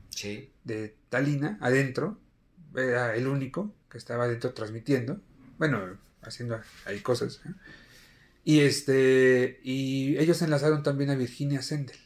[0.65, 2.19] de Talina, adentro,
[2.75, 5.21] era el único que estaba adentro transmitiendo,
[5.59, 7.41] bueno, haciendo ahí cosas.
[8.45, 11.99] Y este, y ellos enlazaron también a Virginia Sendel.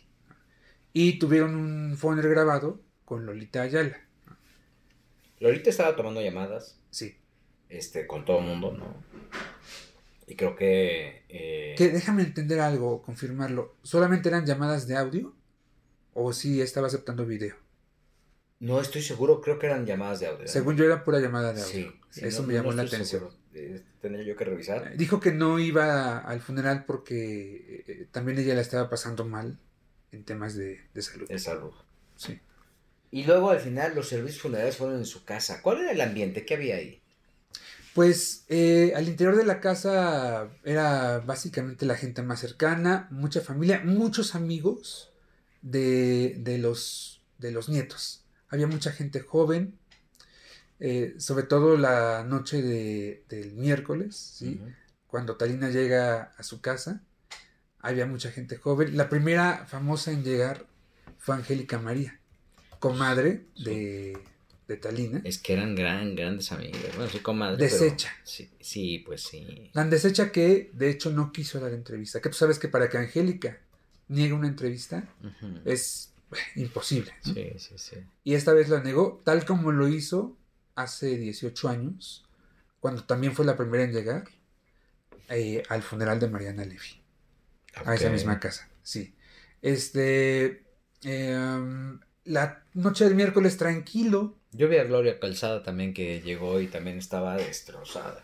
[0.92, 4.00] Y tuvieron un phoner grabado con Lolita Ayala.
[5.40, 6.78] Lolita estaba tomando llamadas.
[6.90, 7.16] Sí.
[7.68, 9.02] Este, con todo el mundo, ¿no?
[10.26, 11.24] Y creo que...
[11.28, 13.76] Eh, que déjame entender algo, confirmarlo.
[13.82, 15.34] ¿Solamente eran llamadas de audio?
[16.14, 17.56] ¿O sí estaba aceptando video?
[18.60, 20.48] No estoy seguro, creo que eran llamadas de audio.
[20.48, 21.92] Según yo era pura llamada de audio.
[22.10, 23.28] Sí, Eso me llamó la atención.
[23.52, 24.88] Eh, tendría yo que revisar.
[24.88, 29.58] Eh, dijo que no iba al funeral porque también ella la estaba pasando mal
[30.12, 31.28] en temas de, de salud.
[31.28, 31.72] De salud.
[32.16, 32.40] Sí.
[33.10, 35.62] Y luego al final los servicios funerarios fueron en su casa.
[35.62, 36.44] ¿Cuál era el ambiente?
[36.44, 37.00] ¿Qué había ahí?
[37.94, 43.82] Pues eh, al interior de la casa era básicamente la gente más cercana, mucha familia,
[43.84, 45.12] muchos amigos
[45.62, 48.23] de, de, los, de los nietos.
[48.54, 49.78] Había mucha gente joven,
[50.80, 54.60] eh, sobre todo la noche de, del miércoles, ¿sí?
[55.06, 57.02] cuando Talina llega a su casa,
[57.80, 58.96] había mucha gente joven.
[58.96, 60.66] La primera famosa en llegar
[61.18, 62.20] fue Angélica María,
[62.78, 64.18] comadre de
[64.66, 65.20] de Talina.
[65.24, 66.80] Es que eran gran, grandes amigas.
[66.96, 67.56] Bueno, sí, comadre.
[67.56, 68.10] Desecha.
[68.22, 69.70] sí, sí, pues sí.
[69.72, 72.20] La desecha que, de hecho, no quiso dar entrevista.
[72.20, 73.58] Que tú sabes que para que Angélica
[74.08, 75.08] niegue una entrevista
[75.64, 76.12] es
[76.56, 77.12] imposible.
[77.22, 77.96] Sí, sí, sí.
[78.24, 80.36] Y esta vez la negó, tal como lo hizo
[80.74, 82.24] hace 18 años,
[82.80, 84.24] cuando también fue la primera en llegar
[85.28, 87.02] eh, al funeral de Mariana Levy.
[87.84, 89.14] A esa misma casa, sí.
[89.62, 90.64] Este.
[91.02, 96.68] Em, la noche del miércoles tranquilo, yo vi a Gloria Calzada también que llegó y
[96.68, 98.22] también estaba destrozada.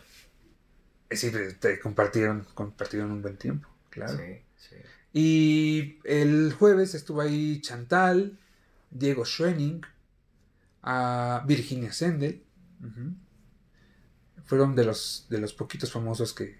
[1.09, 4.17] Sí, te compartieron, compartieron un buen tiempo, claro.
[4.17, 4.75] Sí, sí.
[5.13, 8.39] Y el jueves estuvo ahí Chantal,
[8.89, 9.81] Diego Schwenning,
[10.81, 12.43] a Virginia Sendel.
[14.45, 16.59] Fueron de los, de los poquitos famosos que,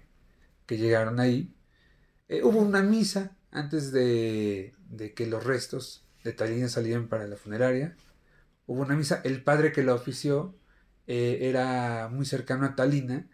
[0.68, 1.54] llegaron ahí.
[2.28, 7.36] Eh, hubo una misa antes de, de que los restos de Talina salieran para la
[7.36, 7.94] funeraria
[8.66, 10.54] hubo una misa, el padre que la ofició
[11.06, 13.28] eh, era muy cercano a Talina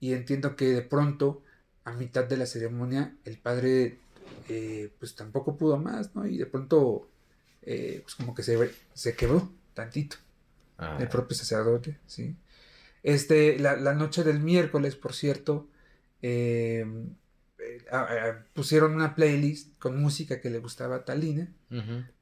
[0.00, 1.42] y entiendo que de pronto
[1.84, 3.98] a mitad de la ceremonia el padre
[4.48, 6.26] eh, pues tampoco pudo más, ¿no?
[6.26, 7.08] Y de pronto
[7.62, 10.16] eh, pues como que se, se quebró tantito
[10.78, 10.98] ah.
[11.00, 12.36] el propio sacerdote, ¿sí?
[13.02, 15.68] Este, la, noche del miércoles, por cierto,
[18.54, 21.52] pusieron una playlist con música que le gustaba a Talina.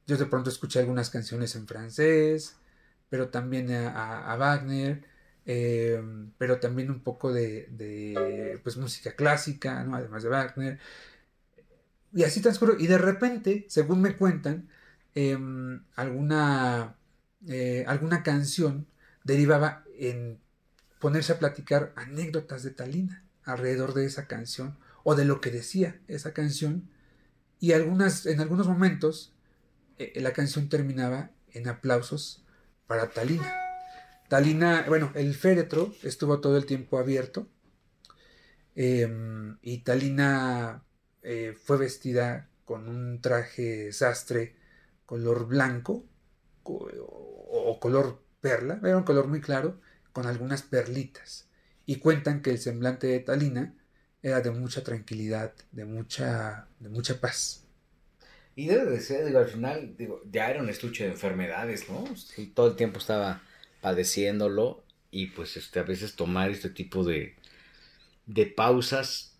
[0.05, 2.57] Yo de pronto escuché algunas canciones en francés,
[3.13, 5.03] pero también a, Wagner,
[5.45, 9.95] em, pero también un poco de, pues, música clásica, ¿no?
[9.95, 10.79] además de Wagner.
[12.13, 12.77] Y así transcurrió.
[12.79, 14.69] Y de repente, según me cuentan,
[15.15, 16.95] em, alguna,
[17.47, 18.87] eh, alguna canción
[19.23, 20.39] derivaba en
[20.99, 25.99] ponerse a platicar anécdotas de Talina alrededor de esa canción o de lo que decía
[26.07, 26.89] esa canción.
[27.59, 29.33] Y algunas, en algunos momentos
[29.97, 32.43] eh, la canción terminaba en aplausos
[32.87, 33.53] para Talina.
[34.27, 37.47] Talina, bueno, el féretro estuvo todo el tiempo abierto
[38.75, 40.83] em, y Talina
[41.23, 44.55] eh, fue vestida con un traje sastre
[45.05, 46.05] color blanco
[46.63, 49.79] o, color perla, era un color muy claro,
[50.11, 51.47] con algunas perlitas.
[51.85, 53.73] Y cuentan que el semblante de Talina
[54.21, 57.65] era de mucha tranquilidad, de mucha, de mucha paz.
[58.55, 62.05] Y debe de ser, digo, al final, digo, ya era un estuche de enfermedades, ¿no?
[62.37, 63.41] Y todo el tiempo estaba
[63.81, 67.35] padeciéndolo y pues este, a veces tomar este tipo de,
[68.25, 69.32] de pausas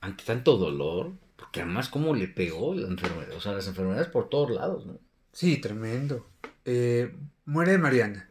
[0.00, 4.28] ante tanto dolor, porque además cómo le pegó la enfermedad, o sea, las enfermedades por
[4.28, 4.98] todos lados, ¿no?
[5.32, 6.26] Sí, tremendo.
[6.64, 8.30] Eh, muere Mariana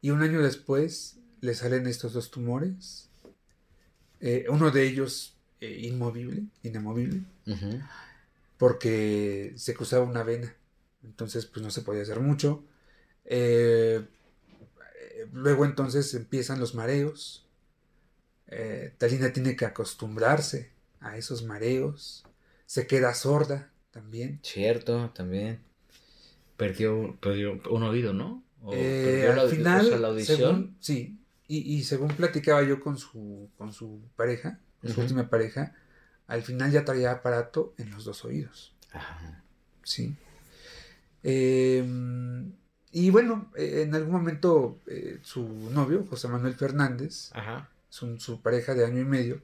[0.00, 3.08] y un año después le salen estos dos tumores,
[4.20, 7.22] eh, uno de ellos eh, inmovible, inamovible,
[8.58, 10.54] porque se cruzaba una vena,
[11.02, 12.64] entonces pues no se podía hacer mucho.
[15.32, 17.44] luego entonces empiezan los mareos,
[18.98, 22.24] Talina tiene que acostumbrarse a esos mareos,
[22.66, 24.40] se queda sorda también.
[24.42, 25.60] Cierto, también.
[26.56, 28.42] Perdió, perdió un oído, ¿no?
[28.72, 30.76] Eh, al final, la audición.
[30.80, 35.74] sí, y, según platicaba yo con su, con su pareja, su última pareja,
[36.26, 38.74] al final ya traía aparato en los dos oídos.
[38.92, 39.44] Ajá.
[39.84, 40.16] Sí.
[41.22, 42.52] Em,
[42.90, 47.30] y bueno, en algún momento eh, su novio, José Manuel Fernández,
[47.88, 49.40] Su, su, pareja de año y medio,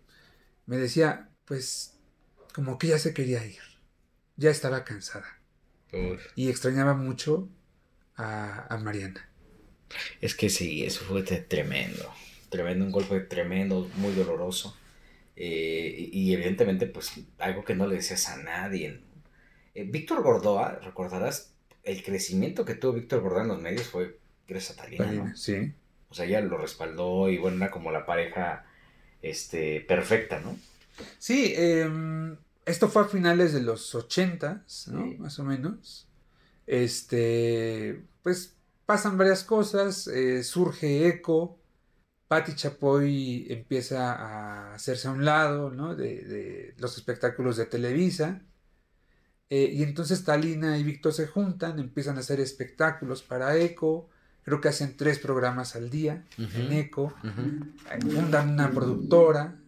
[0.67, 1.93] me decía, pues
[2.55, 3.61] como que ya se quería ir,
[4.39, 5.39] ya estaba cansada.
[6.35, 7.47] Y extrañaba mucho
[8.17, 9.29] a, Mariana.
[10.23, 12.11] Es que sí, eso fue tremendo,
[12.49, 14.75] tremendo, un golpe tremendo, muy doloroso.
[15.37, 19.03] Eh, y evidentemente, pues algo que no le decías a nadie.
[19.75, 24.79] Eh, Víctor Gordoa, recordarás, el crecimiento que tuvo Víctor Gordoa en los medios fue gracias
[24.79, 25.37] a Talina, ¿no?
[25.37, 25.71] Sí.
[26.09, 28.65] O sea, ella lo respaldó y bueno, era como la pareja
[29.21, 30.57] este, perfecta, ¿no?
[31.19, 35.07] Sí, em, esto fue a finales de los ochentas, ¿no?
[35.19, 36.09] Más o menos.
[36.67, 38.55] Este, pues
[38.87, 41.59] pasan varias cosas, eh, surge Eco,
[42.29, 45.95] Patti Chapoy empieza a hacerse a un lado, ¿no?
[45.95, 48.41] De, los espectáculos de Televisa.
[49.51, 54.09] Eh, y entonces Talina y Víctor se juntan, empiezan a hacer espectáculos para Eco.
[54.45, 57.13] Creo que hacen tres programas al día en Eco.
[58.01, 59.62] Fundan una productora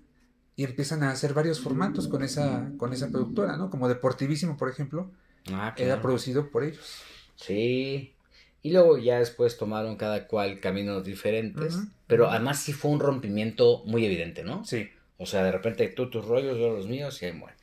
[0.57, 3.71] y empiezan a hacer varios formatos con esa, con esa productora, ¿no?
[3.71, 5.11] Como Deportivísimo, por ejemplo,
[5.53, 7.03] ah, era producido por ellos.
[7.37, 8.15] Sí.
[8.63, 13.83] Y luego ya después tomaron cada cual caminos diferentes, pero además sí fue un rompimiento
[13.85, 14.65] muy evidente, ¿no?
[14.65, 14.89] Sí.
[15.19, 17.59] O sea, de repente tú tus rollos, yo los míos y ahí mueren.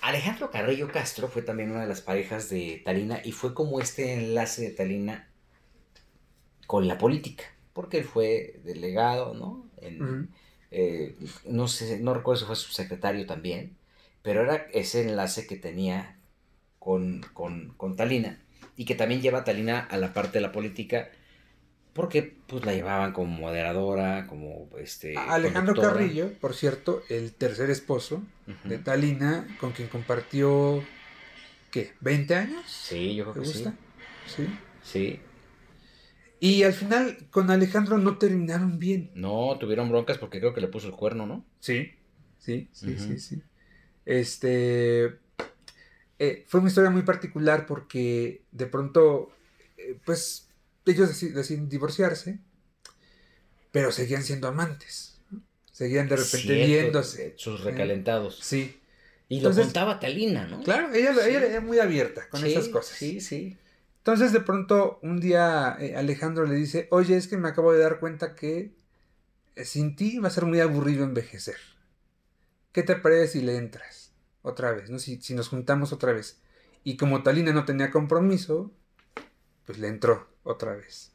[0.00, 4.14] Alejandro Carrillo Castro fue también una de las parejas de Talina y fue como este
[4.14, 5.28] enlace de Talina
[6.66, 9.66] con la política, porque él fue delegado, ¿no?
[9.82, 10.30] En,
[10.70, 13.76] eh, no sé, no recuerdo si fue su secretario también,
[14.22, 16.16] pero era ese enlace que tenía
[16.78, 18.40] con, con, Talina
[18.76, 21.10] y que también lleva a Talina a la parte de la política
[21.92, 25.16] porque pues la llevaban como moderadora, como este...
[25.18, 28.22] Alejandro Carrillo, por cierto, el tercer esposo
[28.64, 30.84] de Talina, con quien compartió,
[31.70, 31.92] ¿qué?
[32.00, 32.62] ¿20 años?
[32.66, 33.74] Sí, yo creo que gusta?
[34.26, 34.46] sí.
[34.46, 34.48] Sí.
[34.82, 35.20] Sí.
[36.40, 39.10] Y al final con Alejandro no terminaron bien.
[39.14, 41.44] No, tuvieron broncas porque creo que le puso el cuerno, ¿no?
[41.60, 41.92] Sí,
[42.38, 43.42] sí, sí, sí, sí.
[44.06, 45.18] Este...
[46.18, 49.30] Eh, fue una historia muy particular porque de pronto,
[49.78, 50.48] eh, pues,
[50.84, 52.38] ellos deciden divorciarse,
[53.72, 55.18] pero seguían siendo amantes.
[55.72, 57.34] Seguían de repente viéndose.
[57.36, 58.38] Sus recalentados.
[58.42, 58.76] sí.
[59.30, 60.60] Y lo contaba Talina, ¿no?
[60.64, 62.98] Claro, ella, ella era muy abierta con esas cosas.
[62.98, 63.56] Sí, sí.
[64.00, 67.80] Entonces de pronto un día eh, Alejandro le dice, oye, es que me acabo de
[67.80, 68.74] dar cuenta que
[69.56, 71.56] eh, sin ti va a ser muy aburrido envejecer.
[72.72, 74.88] ¿Qué te parece si le entras otra vez?
[74.88, 74.98] ¿no?
[74.98, 76.40] Si, si nos juntamos otra vez.
[76.82, 78.72] Y como Talina no tenía compromiso,
[79.66, 81.12] pues le entró otra vez.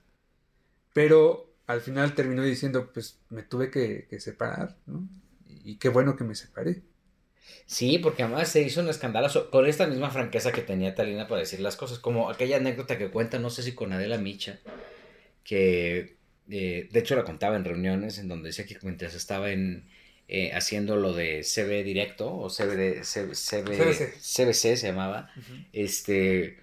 [0.93, 5.07] Pero al final terminó diciendo, pues me tuve que, que separar, ¿no?
[5.47, 6.83] Y qué bueno que me separé.
[7.65, 11.41] Sí, porque además se hizo un escandalazo con esta misma franqueza que tenía Talina para
[11.41, 14.59] decir las cosas, como aquella anécdota que cuenta, no sé si con Adela Micha,
[15.43, 16.17] que
[16.49, 19.89] eh, de hecho la contaba en reuniones en donde decía que mientras estaba en,
[20.27, 24.53] eh, haciendo lo de CB directo o CBD, CBC.
[24.53, 25.31] se llamaba,
[25.73, 26.57] este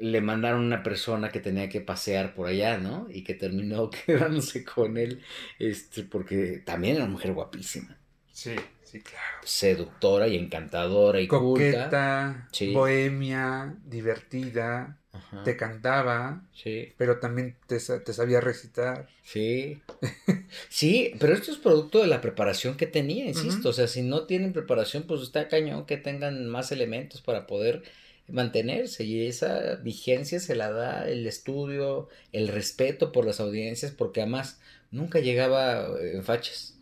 [0.00, 3.06] le mandaron una persona que tenía que pasear por allá, ¿no?
[3.10, 5.22] Y que terminó quedándose con él,
[5.58, 7.98] este, porque también era una mujer guapísima.
[8.32, 8.54] Sí.
[8.90, 9.38] Sí, claro.
[9.44, 14.96] Seductora y encantadora y Coqueta, bohemia, divertida.
[15.12, 15.42] Ajá.
[15.42, 16.92] te cantaba, Sí.
[16.96, 19.08] pero también te, sa- te sabía recitar.
[19.24, 19.82] Sí.
[20.68, 23.68] Sí, pero esto es producto de la preparación que tenía, insisto.
[23.68, 27.82] O sea, si no tienen preparación, pues está cañón que tengan más elementos para poder
[28.28, 29.04] mantenerse.
[29.04, 34.60] Y esa vigencia se la da el estudio, el respeto por las audiencias, porque además
[34.90, 36.76] nunca llegaba eh, en fachas.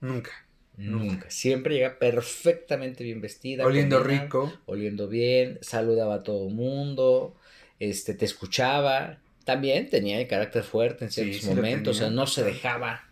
[0.00, 0.30] Nunca.
[0.80, 1.30] Nunca.
[1.30, 3.66] Siempre llega perfectamente bien vestida.
[3.66, 4.52] Oliendo combinada, rico.
[4.66, 7.36] Oliendo bien, saludaba a todo mundo,
[7.78, 9.18] este, te escuchaba.
[9.44, 13.04] También tenía el carácter fuerte en ciertos sí momentos, o sea, no se dejaba.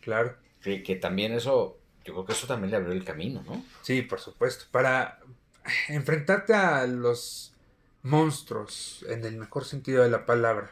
[0.00, 0.36] Claro.
[0.62, 3.64] Que, que también eso, yo creo que eso también le abrió el camino, ¿no?
[3.82, 4.66] Sí, por supuesto.
[4.70, 5.20] Para
[5.88, 7.54] enfrentarte a los
[8.02, 10.70] monstruos, en el mejor sentido de la palabra,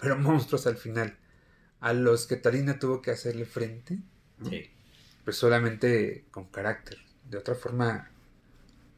[0.00, 1.16] pero monstruos al final,
[1.80, 3.98] a los que Talina tuvo que hacerle frente.
[4.48, 4.70] Sí.
[5.28, 6.96] Pues solamente con carácter.
[7.28, 8.10] De otra forma,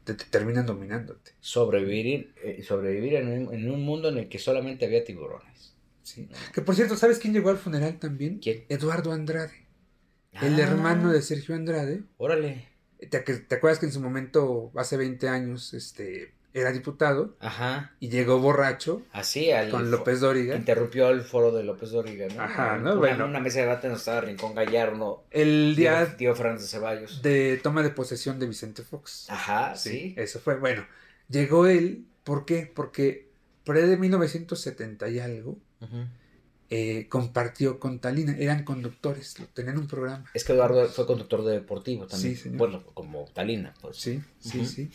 [0.05, 1.31] te, te terminan dominándote.
[1.41, 5.75] Sobrevivir, eh, sobrevivir en un, en un mundo en el que solamente había tiburones.
[6.03, 6.29] ¿sí?
[6.53, 8.39] Que por cierto, ¿sabes quién llegó al funeral también?
[8.39, 8.63] ¿Quién?
[8.69, 9.67] Eduardo Andrade,
[10.41, 12.03] el Ah, hermano de Sergio Andrade.
[12.15, 12.65] Órale.
[12.97, 17.93] ¿Te, te acuerdas que en su momento, hace 20 años, este, era diputado Ajá.
[17.99, 20.55] y llegó borracho Así, al con López Dóriga?
[20.55, 22.41] Interrumpió el foro de López Dóriga, ¿no?
[22.41, 22.91] Ajá, En ¿no?
[22.91, 23.25] Una, Bueno.
[23.25, 25.23] una mesa de debate nos estaba Rincón Gallardo.
[25.31, 27.21] El Tío, día tío Fernández Ceballos.
[27.21, 29.27] de toma de posesión de Vicente Fox.
[29.29, 30.13] Ajá, sí.
[30.17, 30.55] Eso fue.
[30.57, 30.85] Bueno,
[31.29, 32.71] llegó él, ¿por qué?
[32.73, 33.29] Porque
[33.63, 35.57] por ahí de 1970 y algo,
[36.69, 40.25] eh, compartió con Talina, eran conductores, tenían un programa.
[40.33, 42.35] Es que Eduardo fue conductor de deportivo también.
[42.35, 42.57] Sí, señor.
[42.57, 43.97] Bueno, como Talina, pues.
[43.97, 44.89] Sí, sí, sí.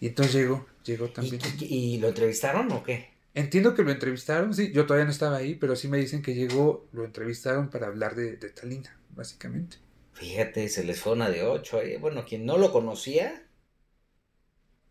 [0.00, 1.42] Y entonces llegó, llegó ¿Y, también.
[1.42, 3.10] y- y lo entrevistaron o qué?
[3.34, 6.34] Entiendo que lo entrevistaron, sí, yo todavía no estaba ahí, pero sí me dicen que
[6.34, 9.76] llegó, lo entrevistaron para hablar de, de Talina, básicamente.
[10.14, 11.78] Fíjate, se les fue una de ocho.
[11.78, 11.96] ahí.
[11.96, 13.46] Bueno, quien no lo conocía,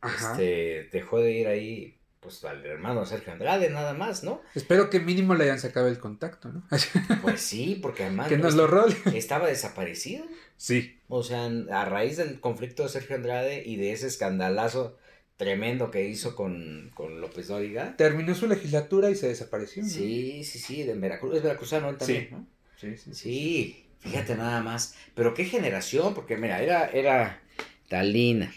[0.02, 0.32] Ajá.
[0.32, 1.95] este, dejó de ir ahí,
[2.26, 4.42] pues al hermano Sergio Andrade, nada más, ¿no?
[4.56, 6.64] Espero que mínimo le hayan sacado el contacto, ¿no?
[7.22, 8.96] Pues sí, porque además que no nos es- lo role.
[9.14, 10.26] estaba desaparecido.
[10.58, 14.98] Sí, O sea, a raíz del conflicto de Sergio Andrade y de ese escandalazo
[15.38, 17.96] tremendo que hizo con, con López Dóriga.
[17.98, 19.84] terminó su legislatura y se desapareció.
[19.84, 19.90] ¿no?
[19.90, 22.32] Sí, sí, sí, de Veracruz, es veracruzano él también, Sí.
[22.32, 22.48] ¿no?
[22.78, 23.14] sí, sí.
[23.14, 24.96] Sí, fíjate nada más.
[25.14, 27.42] Pero qué generación, porque mira, era, era
[27.90, 28.54] Talina,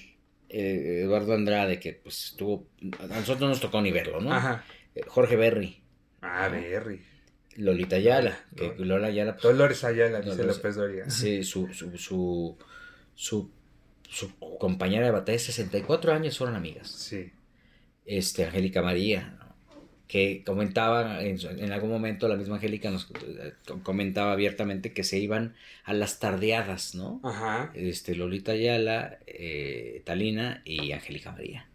[0.48, 2.66] eh, Eduardo Andrade, que pues estuvo,
[2.98, 4.32] a nosotros no nos tocó ni verlo, ¿no?
[4.32, 4.64] Ajá.
[4.94, 5.82] Eh, Jorge Berry,
[6.20, 7.00] Ah, Berry.
[7.56, 11.10] Lolita Ayala, que Lol- Lola Ayala, pues, Dolores Ayala, dice Dolores- López Dóriga.
[11.10, 12.56] sí, su, su, su,
[13.14, 13.50] su,
[14.08, 16.88] su compañera de batalla, 64 años fueron amigas.
[16.90, 17.30] Sí.
[18.06, 19.47] este, Angélica María, ¿no?
[20.08, 25.18] Que comentaba en, en algún momento, la misma Angélica nos eh, comentaba abiertamente que se
[25.18, 25.54] iban
[25.84, 27.20] a las tardeadas, ¿no?
[27.22, 27.70] Ajá.
[27.74, 31.68] Este, Lolita Ayala, eh, Talina y Angélica María,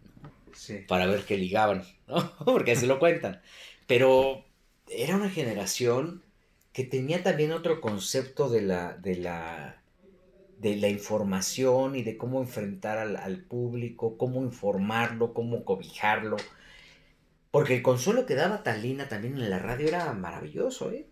[0.52, 0.84] Sí.
[0.86, 2.32] para ver qué ligaban, ¿no?
[2.44, 3.40] Porque así lo cuentan.
[3.86, 4.44] Pero
[4.88, 6.22] era una generación
[6.72, 9.82] que tenía también otro concepto de la, de la,
[10.58, 16.36] de la información y de cómo enfrentar al, al público, cómo informarlo, cómo cobijarlo.
[17.54, 21.06] Porque el consuelo que daba Talina también en la radio era maravilloso, ¿eh?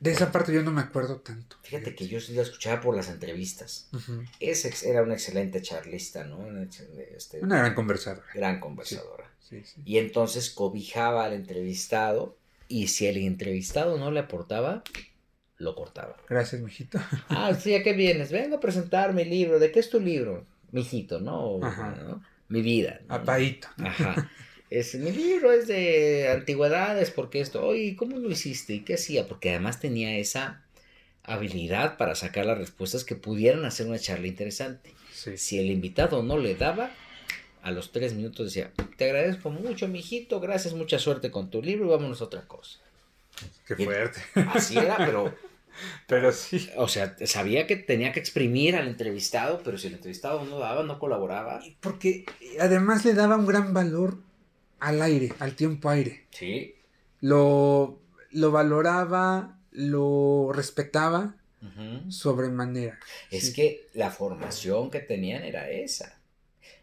[0.00, 1.56] De esa parte yo no me acuerdo tanto.
[1.62, 3.88] Fíjate que yo sí la escuchaba por las entrevistas.
[3.92, 4.24] Ujú.
[4.40, 6.44] Es ex- era una excelente charlista, ¿no?
[7.16, 8.26] Este, Una gran conversadora.
[8.34, 9.30] gran conversadora.
[9.38, 9.80] Sí, sí.
[9.84, 12.36] Y entonces cobijaba al entrevistado
[12.66, 14.82] y si el entrevistado no le aportaba,
[15.58, 16.16] lo cortaba.
[16.28, 16.98] Gracias, mijito.
[17.28, 18.32] Ah, sí, ¿a qué vienes?
[18.32, 19.60] Vengo a presentar mi libro.
[19.60, 20.44] ¿De qué es tu libro?
[20.72, 21.60] Mijito, ¿no?
[21.62, 21.94] Ajá.
[22.02, 22.20] ¿no?
[22.48, 23.00] Mi vida.
[23.08, 23.14] ¿no?
[23.14, 23.68] Apaíto.
[23.78, 24.28] Ajá.
[24.78, 28.74] Es, mi libro es de antigüedades, porque esto, oye, ¿cómo lo hiciste?
[28.74, 29.26] ¿Y qué hacía?
[29.26, 30.62] Porque además tenía esa
[31.22, 34.92] habilidad para sacar las respuestas que pudieran hacer una charla interesante.
[35.12, 35.38] Sí.
[35.38, 36.90] Si el invitado no le daba,
[37.62, 41.86] a los tres minutos decía, te agradezco mucho, mijito, gracias, mucha suerte con tu libro
[41.86, 42.80] y vámonos a otra cosa.
[43.66, 44.20] Qué fuerte.
[44.52, 45.34] Así era, pero,
[46.06, 46.68] Pero sí.
[46.76, 50.82] o sea, sabía que tenía que exprimir al entrevistado, pero si el entrevistado no daba,
[50.82, 51.60] no colaboraba.
[51.80, 52.24] Porque
[52.60, 54.18] además le daba un gran valor
[54.80, 56.24] al aire, al tiempo aire.
[56.30, 56.74] Sí.
[57.20, 58.00] Lo,
[58.30, 61.36] lo valoraba, lo respetaba
[62.10, 62.98] sobremanera.
[63.30, 63.52] Es Sí.
[63.54, 66.18] que la formación que tenían era esa.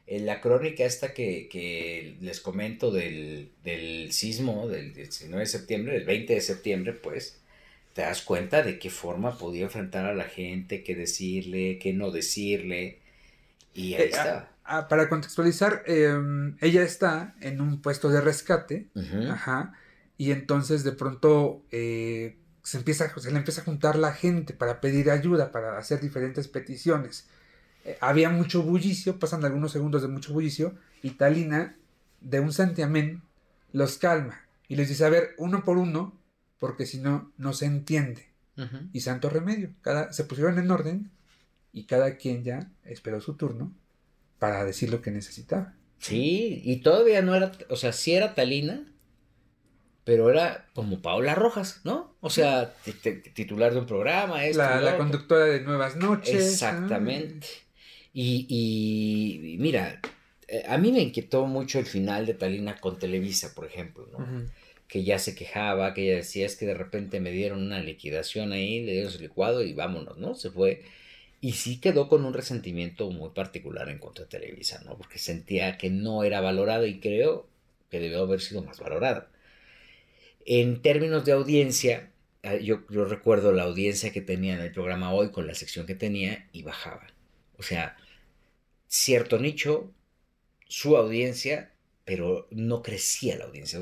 [0.08, 5.94] En la crónica esta que, que les comento del, del sismo del 19 de septiembre,
[5.94, 7.40] del 20 de septiembre, pues,
[7.94, 12.12] te das cuenta de qué forma podía enfrentar a la gente, qué decirle, qué no
[12.12, 12.98] decirle.
[13.74, 14.52] Y ahí Eh, está.
[14.74, 16.18] Ah, para contextualizar, eh,
[16.62, 18.90] ella está en un puesto de rescate,
[19.30, 19.74] ajá,
[20.18, 24.80] y entonces de pronto eh, se, empieza, se le empieza a juntar la gente para
[24.80, 27.28] pedir ayuda, para hacer diferentes peticiones.
[27.84, 31.76] Eh, había mucho bullicio, pasan algunos segundos de mucho bullicio, y Talina,
[32.22, 33.24] de un santiamén,
[33.74, 36.18] los calma y les dice, a ver, uno por uno,
[36.60, 38.30] porque si no, no se entiende.
[38.94, 41.12] Y santo remedio, cada, se pusieron en orden
[41.74, 43.74] y cada quien ya esperó su turno
[44.42, 45.76] para decir lo que necesitaba.
[46.00, 48.92] Sí, y todavía no era, o sea, sí era Talina,
[50.04, 52.16] pero era como Paola Rojas, ¿no?
[52.22, 52.74] O sea,
[53.36, 54.44] titular de un programa.
[54.44, 56.54] Esto, la, la conductora de Nuevas Noches.
[56.54, 57.46] Exactamente.
[58.14, 60.02] Y, y, mira,
[60.48, 64.48] eh, a mí me inquietó mucho el final de Talina con Televisa, por ejemplo, ¿no?
[64.88, 68.54] Que ya se quejaba, que ella decía, es que de repente me dieron una liquidación
[68.54, 70.34] ahí, le dieron su licuado y vámonos, ¿no?
[70.34, 70.82] Se fue.
[71.42, 74.96] Y sí quedó con un resentimiento muy particular en contra de Televisa, ¿no?
[74.98, 77.48] Porque sentía que no era valorado y creo
[77.90, 79.28] que debió haber sido más valorado.
[80.46, 82.12] En términos de audiencia,
[82.44, 85.86] ah, yo, yo recuerdo la audiencia que tenía en el programa hoy con la sección
[85.88, 87.08] que tenía y bajaba.
[87.58, 87.98] O sea,
[88.88, 89.92] cierto nicho,
[90.68, 91.72] su audiencia,
[92.06, 93.80] pero no crecía la audiencia.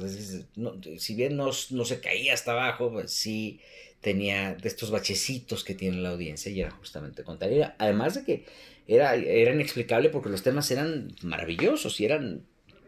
[0.97, 3.59] si bien no, se caía hasta abajo, pues sí
[4.01, 7.75] tenía de estos bachecitos que tiene la audiencia y era justamente contraria.
[7.77, 8.45] Además de que
[8.87, 12.43] era, era inexplicable porque los temas eran maravillosos y eran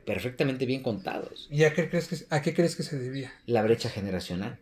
[0.05, 1.47] perfectamente bien contados.
[1.51, 3.33] ¿Y a qué crees que, a qué crees que se debía?
[3.45, 4.57] La brecha generacional.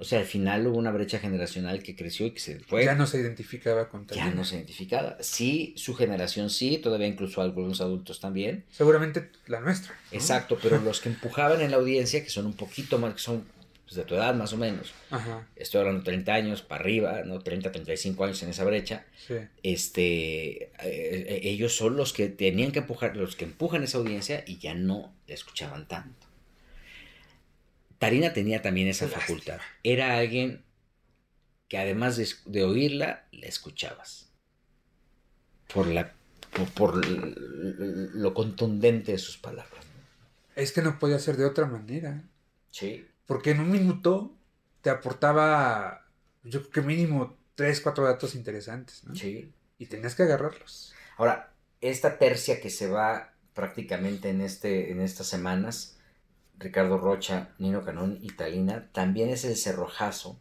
[0.00, 2.84] O sea, al final hubo una brecha generacional que creció y que se fue.
[2.84, 5.16] Ya no se identificaba con Ya no se identificaba.
[5.20, 8.64] Sí, su generación sí, todavía incluso algunos adultos también.
[8.70, 9.94] Seguramente la nuestra.
[10.12, 13.44] Exacto, pero los que empujaban en la audiencia, que son un poquito más, que son
[13.88, 14.92] pues, de tu edad más o menos.
[15.08, 15.48] Ajá.
[15.56, 17.40] Estoy hablando de 30 años para arriba, ¿no?
[17.40, 19.06] 30, 35 años en esa brecha.
[19.26, 19.36] Sí.
[19.62, 24.44] Este, eh, eh, ellos son los que tenían que empujar, los que empujan esa audiencia
[24.46, 26.26] y ya no la escuchaban tanto.
[27.98, 29.58] Tarina tenía también esa facultad.
[29.82, 30.62] Era alguien
[31.68, 34.28] que además de, oírla, la escuchabas.
[35.72, 36.12] Por, la,
[36.74, 39.82] por, lo contundente de sus palabras.
[40.56, 42.22] Es que no podía ser de otra manera.
[42.70, 43.06] Sí.
[43.28, 44.34] Porque en un minuto
[44.80, 46.06] te aportaba,
[46.44, 49.04] yo creo que mínimo tres, cuatro datos interesantes.
[49.04, 49.14] ¿no?
[49.14, 49.52] Sí.
[49.78, 50.94] Y tenías que agarrarlos.
[51.18, 51.52] Ahora,
[51.82, 55.98] esta tercia que se va prácticamente en, este, en estas semanas
[56.58, 60.40] Ricardo Rocha, Nino Canón y Talina, también es el cerrojazo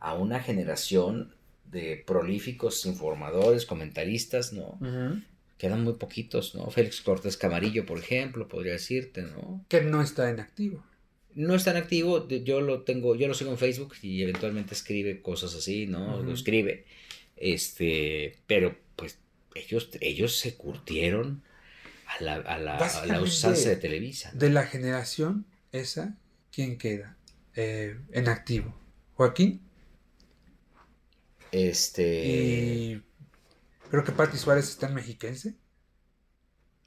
[0.00, 1.34] a una generación
[1.66, 4.78] de prolíficos informadores, comentaristas, ¿no?
[5.58, 6.70] Quedan muy poquitos, ¿no?
[6.70, 9.64] Félix Cortés Camarillo, por ejemplo, podría decirte, ¿no?
[9.68, 10.82] Que no está en activo.
[11.34, 15.22] No está en activo, yo lo tengo, yo lo sigo en Facebook y eventualmente escribe
[15.22, 16.22] cosas así, ¿no?
[16.22, 16.84] Lo escribe.
[17.36, 19.18] Este, pero pues
[19.54, 21.42] ellos, ellos se curtieron
[22.06, 24.30] a la, a la, a la usanza de Televisa.
[24.34, 26.16] De la generación esa,
[26.52, 27.16] ¿quién queda?
[27.54, 28.74] Eh, en activo.
[29.14, 29.60] Joaquín.
[31.50, 32.24] Este.
[32.26, 33.02] Y
[33.90, 35.54] creo que Pati Suárez está en Mexiquense.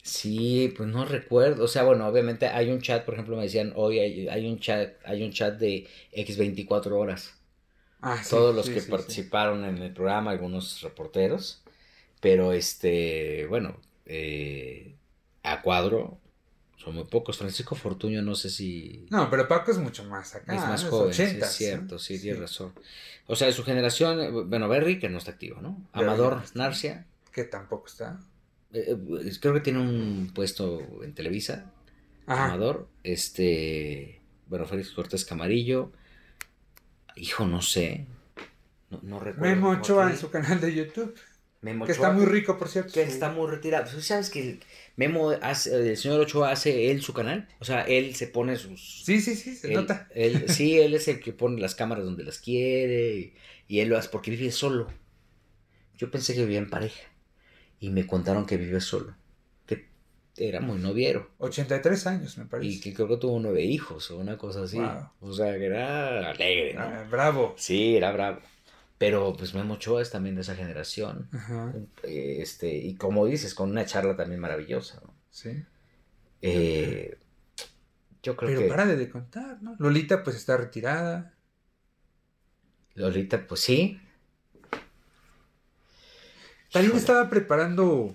[0.06, 1.64] Sí, pues no recuerdo.
[1.64, 4.93] O sea, bueno, obviamente hay un chat, por ejemplo, me decían hoy hay, un chat,
[5.03, 7.34] hay un chat de X24 horas.
[8.03, 11.64] Ah, Todos los que participaron en el programa, algunos reporteros.
[12.22, 14.95] Pero este, bueno, eh,
[15.41, 16.20] a cuadro,
[16.78, 17.39] son muy pocos.
[17.39, 19.08] Francisco Fortuño, no sé si.
[19.10, 20.53] No, pero Paco es mucho más acá.
[20.53, 22.74] Es más joven, es cierto, sí, tiene razón.
[23.26, 25.82] O sea, de su generación, bueno, Berry, que no está activo, ¿no?
[25.93, 27.08] Amador Narcia.
[27.32, 28.20] Que tampoco está.
[28.76, 28.98] Eh,
[29.40, 31.72] creo que tiene un puesto en Televisa.
[32.28, 32.88] Amador.
[33.04, 34.22] Este.
[34.48, 35.92] Bueno, Félix Cortés Camarillo.
[37.16, 38.06] Hijo, no sé.
[38.90, 39.56] No, no recuerdo.
[39.56, 41.16] Memo Ochoa en su canal de YouTube.
[41.62, 42.94] Memo que está muy rico, por cierto.
[42.94, 43.88] Que está muy retirado.
[44.02, 44.60] ¿Sabes que
[44.98, 49.04] Memo hace, el señor Ochoa hace él su canal, o sea, él se pone sus...
[49.04, 50.08] Sí, sí, sí, se nota.
[50.14, 53.34] Él, sí, él es el que pone las cámaras donde las quiere
[53.68, 54.88] y, él lo hace porque vive solo.
[55.98, 57.02] Yo pensé que vivía en pareja
[57.80, 59.16] y me contaron que vive solo,
[59.66, 59.90] que
[60.38, 61.32] era muy noviero.
[61.38, 62.70] 83 años, me parece.
[62.70, 64.80] Y que creo que tuvo nueve hijos o una cosa así.
[65.20, 66.82] O sea, que era alegre, ¿no?
[66.82, 67.54] Ah, bravo.
[67.58, 68.40] Sí, era bravo.
[68.98, 71.30] Pero pues Memo Ochoa es también de esa generación.
[72.04, 75.02] Este, y como dices, con una charla también maravillosa.
[75.30, 75.64] Sí.
[76.42, 77.18] Eh,
[78.24, 79.76] yo creo Pero para de contar, ¿no?
[79.80, 81.34] Lolita pues está retirada.
[82.94, 84.00] Lolita, pues sí.
[86.76, 88.14] También estaba preparando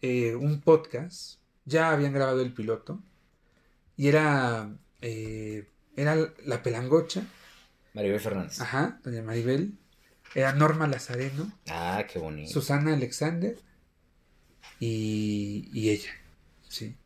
[0.00, 1.40] eh, un podcast.
[1.64, 3.02] Ya habían grabado el piloto.
[3.96, 4.72] Y era.
[5.00, 7.26] Eh, era la pelangocha.
[7.94, 8.60] Maribel Fernández.
[8.60, 9.76] Ajá, doña Maribel.
[10.36, 11.50] Era Norma Lazareno.
[11.68, 12.52] Ah, qué bonito.
[12.52, 13.58] Susana Alexander
[14.78, 16.10] y, y ella.
[16.68, 16.96] Sí.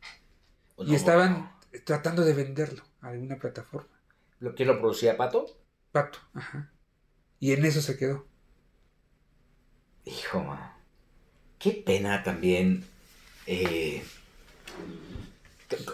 [0.75, 1.51] Pues y estaban
[1.83, 3.89] tratando de venderlo a alguna plataforma.
[4.55, 5.47] ¿Quién lo producía, Pato?
[5.91, 6.71] Pato, ajá.
[7.39, 8.27] Y en eso se quedó.
[10.05, 10.70] Hijo, man.
[11.61, 12.83] Qué pena también.
[13.47, 14.03] Eh,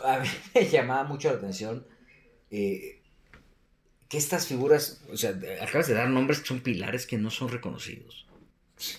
[0.03, 1.85] a mí me llamaba mucho la atención
[2.51, 3.01] eh,
[4.09, 7.49] que estas figuras, o sea, acabas de dar nombres que son pilares que no son
[7.49, 8.25] reconocidos.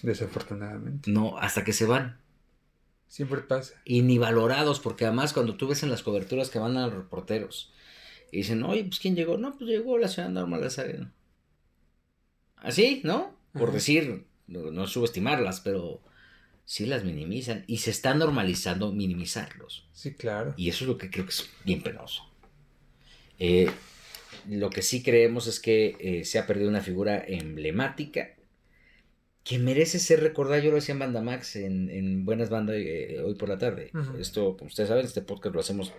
[0.02, 1.10] Desafortunadamente.
[1.10, 2.18] No, hasta que se van.
[3.06, 3.74] Siempre pasa.
[3.84, 6.94] Y ni valorados, porque además cuando tú ves en las coberturas que van a los
[6.94, 7.72] reporteros
[8.30, 9.38] y dicen, oye, pues ¿quién llegó?
[9.38, 11.10] No, pues llegó la señora Norma Lazareno.
[12.56, 13.34] Así, ¿no?
[13.52, 16.02] Por decir, no, no, subestimarlas, pero
[16.68, 19.88] sí las minimizan y se está normalizando minimizarlos.
[19.94, 20.52] Sí, claro.
[20.58, 22.30] Y eso es lo que creo que es bien penoso.
[23.38, 23.70] Eh,
[24.50, 28.34] lo que sí creemos es que eh, se ha perdido una figura emblemática
[29.44, 30.58] que merece ser recordada.
[30.58, 33.90] Yo lo decía en Banda Max, en, Buenas Bandas, eh, hoy por la tarde.
[34.20, 35.94] Esto, como ustedes saben, este podcast lo hacemos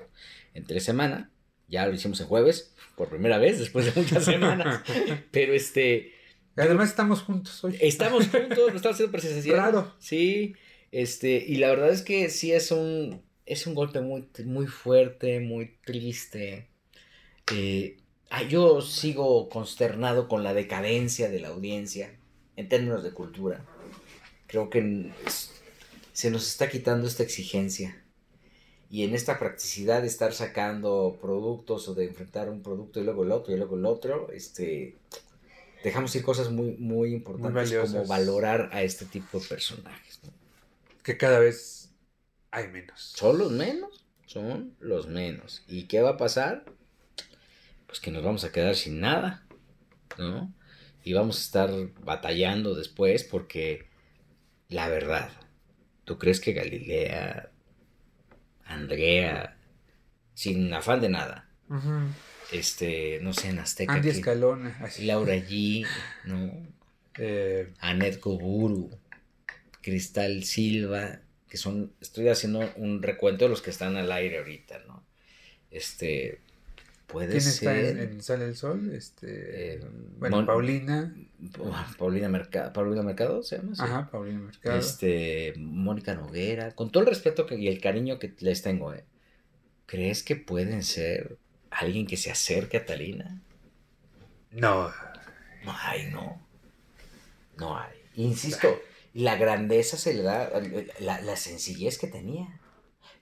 [0.53, 1.32] entre semana.
[1.67, 4.84] Ya lo hicimos el jueves, por primera vez, después de muchas semanas.
[5.32, 6.13] Pero este.
[6.55, 7.77] Además, estamos juntos hoy.
[7.79, 9.55] Estamos juntos, lo estamos haciendo presencial.
[9.55, 9.93] Claro.
[9.99, 10.55] Sí.
[10.91, 13.21] Este, y la verdad es que sí es un.
[13.45, 16.67] Es un golpe muy, muy fuerte, muy triste.
[17.51, 17.97] Eh,
[18.47, 22.15] yo sigo consternado con la decadencia de la audiencia
[22.55, 23.65] en términos de cultura.
[24.45, 25.11] Creo que
[26.13, 28.03] se nos está quitando esta exigencia.
[28.91, 33.23] Y en esta practicidad de estar sacando productos o de enfrentar un producto y luego
[33.23, 34.97] el otro y luego el otro, este,
[35.84, 40.19] dejamos ir cosas muy, muy importantes como valorar a este tipo de personajes.
[41.03, 41.89] Que cada vez
[42.51, 43.13] hay menos.
[43.15, 45.63] Son los menos, son los menos.
[45.67, 46.65] ¿Y qué va a pasar?
[47.88, 49.45] Pues que nos vamos a quedar sin nada,
[50.17, 50.53] ¿no?
[51.03, 51.71] y vamos a estar
[52.03, 53.88] batallando después porque
[54.67, 55.32] la verdad,
[56.05, 57.49] ¿tú crees que Galilea,
[58.65, 59.57] Andrea,
[60.34, 61.49] sin afán de nada,
[62.51, 65.85] este, no sé, en Azteca, Andy Escalona, Laura G,
[66.25, 66.51] ¿no?
[67.17, 68.89] Eh, Anet Koburu,
[69.81, 74.79] Cristal Silva, que son, estoy haciendo un recuento de los que están al aire ahorita,
[74.87, 75.03] ¿no?
[75.71, 76.39] Este,
[77.07, 78.93] Puede ¿Quién está en, Sale el Sol?
[78.93, 79.79] Este, eh,
[80.19, 81.11] bueno, Paulina.
[81.97, 83.73] Paulina Mercado, Paulina Mercado se llama.
[83.79, 84.77] Ajá, Paulina Mercado.
[84.77, 86.71] Este, Mónica Noguera.
[86.73, 89.05] Con todo el respeto que, y el cariño que les tengo, ¿eh?
[89.87, 91.37] ¿crees que pueden ser
[91.72, 93.41] alguien que se acerque a Talina?
[94.51, 94.91] No.
[95.63, 96.41] No hay, no.
[97.57, 97.93] No hay.
[98.15, 98.80] Insisto,
[99.13, 100.51] la grandeza se le da,
[100.99, 102.59] la, la sencillez que tenía.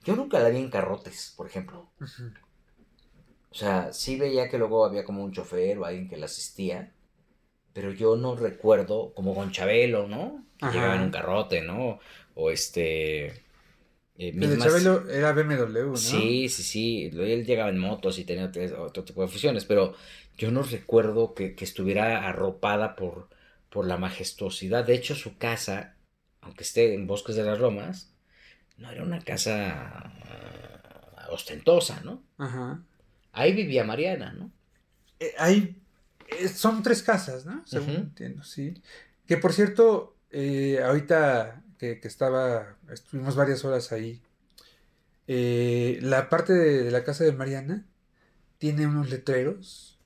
[0.04, 1.90] Yo nunca la vi en carrotes, por ejemplo.
[3.50, 6.92] O sea, sí veía que luego había como un chofer o alguien que la asistía,
[7.72, 10.44] pero yo no recuerdo, como con Chabelo, ¿no?
[10.58, 11.98] Que llegaba en un carrote, ¿no?
[12.34, 13.42] O este...
[14.18, 15.96] Eh, El Chabelo era BMW, ¿no?
[15.96, 17.10] Sí, sí, sí.
[17.12, 19.94] Él llegaba en motos y tenía otro tipo de fusiones, pero
[20.36, 23.28] yo no recuerdo que, estuviera arropada por,
[23.70, 24.84] por la majestuosidad.
[24.84, 25.94] De hecho, su casa,
[26.40, 28.12] aunque esté en Bosques de las Romas,
[28.76, 30.12] no era una casa
[31.16, 32.22] ah, ostentosa, ¿no?
[32.38, 32.82] Ajá.
[33.32, 34.50] Ahí vivía Mariana, ¿no?
[35.20, 35.80] Eh, ahí
[36.40, 37.64] eh, son tres casas, ¿no?
[37.66, 38.74] Según entiendo, sí.
[39.26, 44.20] Que por cierto, eh, ahorita que, estaba, estuvimos varias horas ahí,
[45.26, 47.86] la parte de, la casa de Mariana
[48.58, 49.98] tiene unos letreros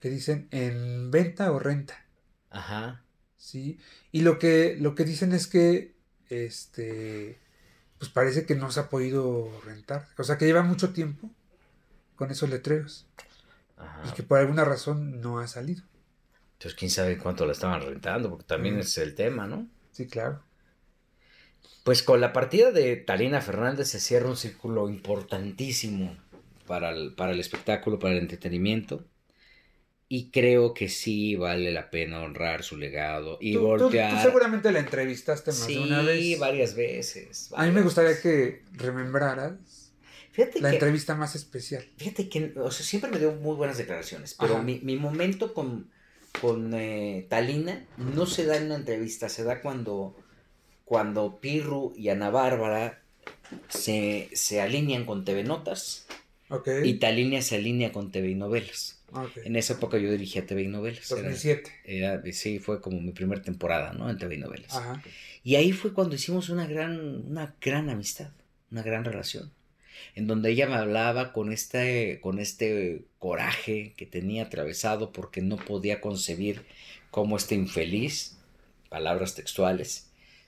[0.00, 2.04] que dicen en venta o renta.
[2.50, 3.02] Ajá.
[3.36, 3.78] Sí.
[4.12, 5.94] Y lo que, lo que dicen es que,
[6.28, 7.38] este,
[7.98, 10.08] pues parece que no se ha podido rentar.
[10.18, 11.30] O sea, que lleva mucho tiempo
[12.14, 13.06] con esos letreros.
[14.08, 15.82] Y que por alguna razón no ha salido.
[16.54, 18.80] Entonces, quién sabe cuánto la estaban rentando, porque también mm.
[18.80, 19.68] es el tema, ¿no?
[19.92, 20.42] Sí, claro.
[21.86, 26.16] Pues con la partida de Talina Fernández se cierra un círculo importantísimo
[26.66, 29.04] para el, para el espectáculo, para el entretenimiento.
[30.08, 34.16] Y creo que sí vale la pena honrar su legado y voltear.
[34.16, 36.18] Tú, seguramente la entrevistaste más de una vez.
[36.18, 37.50] Sí, varias veces.
[37.54, 39.92] A mí me gustaría que remembraras
[40.56, 41.84] la entrevista más especial.
[41.98, 45.88] Fíjate que, o sea, siempre me dio muy buenas declaraciones, pero mi, momento con,
[46.40, 50.16] con eh, Talina no se da en una entrevista, se da cuando,
[50.86, 53.02] cuando Pirru y Ana Bárbara
[53.68, 54.30] se,
[54.62, 56.06] alinean con TV Notas.
[56.84, 59.02] Y Talina se alinea con TV y Novelas.
[59.44, 61.08] En esa época yo dirigía TV y Novelas.
[61.08, 61.70] 2007.
[61.84, 64.08] Era, sí, fue como mi primera temporada, ¿no?
[64.08, 64.80] En TV y Novelas.
[65.42, 68.30] Y ahí fue cuando hicimos una gran, una gran amistad,
[68.70, 69.50] una gran relación
[70.14, 75.56] en donde ella me hablaba con este, con este coraje que tenía atravesado porque no
[75.56, 76.64] podía concebir
[77.10, 78.36] cómo este infeliz,
[78.88, 80.05] palabras textuales,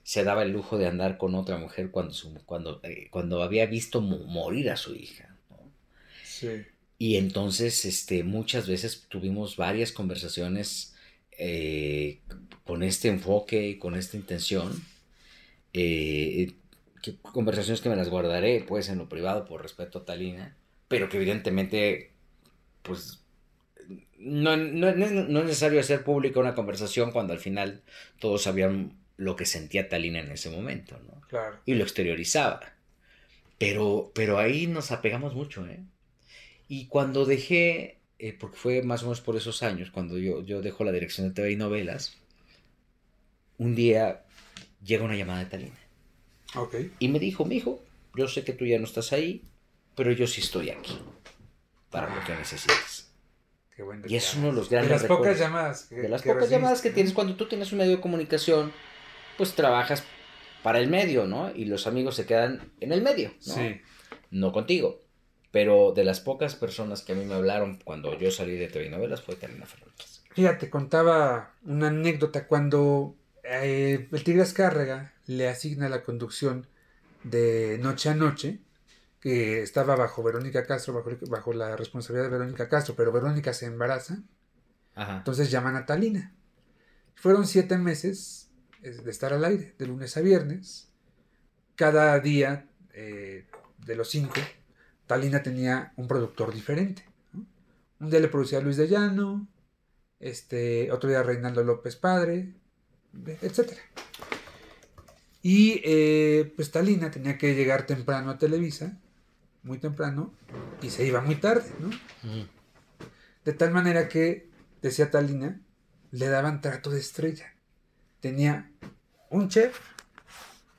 [0.08, 2.14] se daba el lujo de andar con otra mujer cuando,
[2.46, 5.36] cuando, eh, cuando había visto morir a su hija.
[6.24, 6.62] Sí.
[6.96, 10.94] Y entonces, este, muchas veces tuvimos varias conversaciones
[11.32, 12.20] eh,
[12.64, 14.82] con este enfoque y con esta intención.
[15.74, 16.54] Eh,
[17.20, 20.56] conversaciones que me las guardaré, pues, en lo privado por respeto a Talina,
[20.88, 22.12] pero que evidentemente
[22.80, 23.22] pues
[24.16, 27.82] no, no, no, es necesario hacer pública una conversación cuando al final
[28.18, 31.20] todos sabían lo que sentía Talina en ese momento, ¿no?
[31.28, 31.58] Claro.
[31.66, 32.60] Y lo exteriorizaba.
[33.58, 35.80] Pero, pero ahí nos apegamos mucho, ¿eh?
[36.68, 40.62] Y cuando dejé, eh, porque fue más o menos por esos años, cuando yo, yo
[40.62, 42.16] dejo la dirección de TV y novelas,
[43.58, 44.22] un día
[44.84, 45.78] llega una llamada de Talina.
[46.54, 46.76] Ok.
[46.98, 47.82] Y me dijo, mijo,
[48.14, 49.42] yo sé que tú ya no estás ahí,
[49.96, 50.98] pero yo sí estoy aquí
[51.90, 53.10] para lo que necesites.
[53.74, 55.38] Qué buen Y es uno de los De grandes las pocas recuerdos.
[55.40, 55.84] llamadas.
[55.84, 58.00] que- De las que pocas recibiste, llamadas que tienes cuando tú tienes un medio de
[58.00, 58.72] comunicación,
[59.38, 60.04] pues trabajas
[60.62, 61.50] para el medio, ¿no?
[61.54, 63.54] Y los amigos se quedan en el medio, ¿no?
[63.54, 63.80] Sí.
[64.30, 65.00] No contigo.
[65.50, 68.90] Pero de las pocas personas que a mí me hablaron cuando yo salí de TV
[68.90, 70.20] novelas fue Talina Fernández.
[70.34, 76.66] Fíjate, contaba una anécdota cuando eh, el Tigre Azcárraga le asigna la conducción
[77.24, 78.60] de Noche a Noche,
[79.20, 83.66] que estaba bajo Verónica Castro, bajo, bajo la responsabilidad de Verónica Castro, pero Verónica se
[83.66, 84.18] embaraza,
[84.94, 85.16] Ajá.
[85.16, 86.34] entonces llaman a Talina.
[87.14, 88.37] Fueron siete meses
[88.82, 90.88] de estar al aire, de lunes a viernes.
[91.74, 93.46] Cada día eh,
[93.84, 94.40] de los cinco,
[95.06, 97.04] Talina tenía un productor diferente.
[97.32, 97.46] ¿no?
[98.00, 99.48] Un día le producía a Luis de Llano,
[100.20, 102.54] este, otro día Reinaldo López Padre,
[103.42, 103.72] etc.
[105.42, 108.98] Y eh, pues Talina tenía que llegar temprano a Televisa,
[109.62, 110.32] muy temprano,
[110.82, 111.88] y se iba muy tarde, ¿no?
[111.88, 112.46] Ujú.
[113.44, 114.48] De tal manera que,
[114.82, 115.60] decía Talina,
[116.10, 117.54] le daban trato de estrella.
[118.20, 118.70] Tenía
[119.30, 119.78] un chef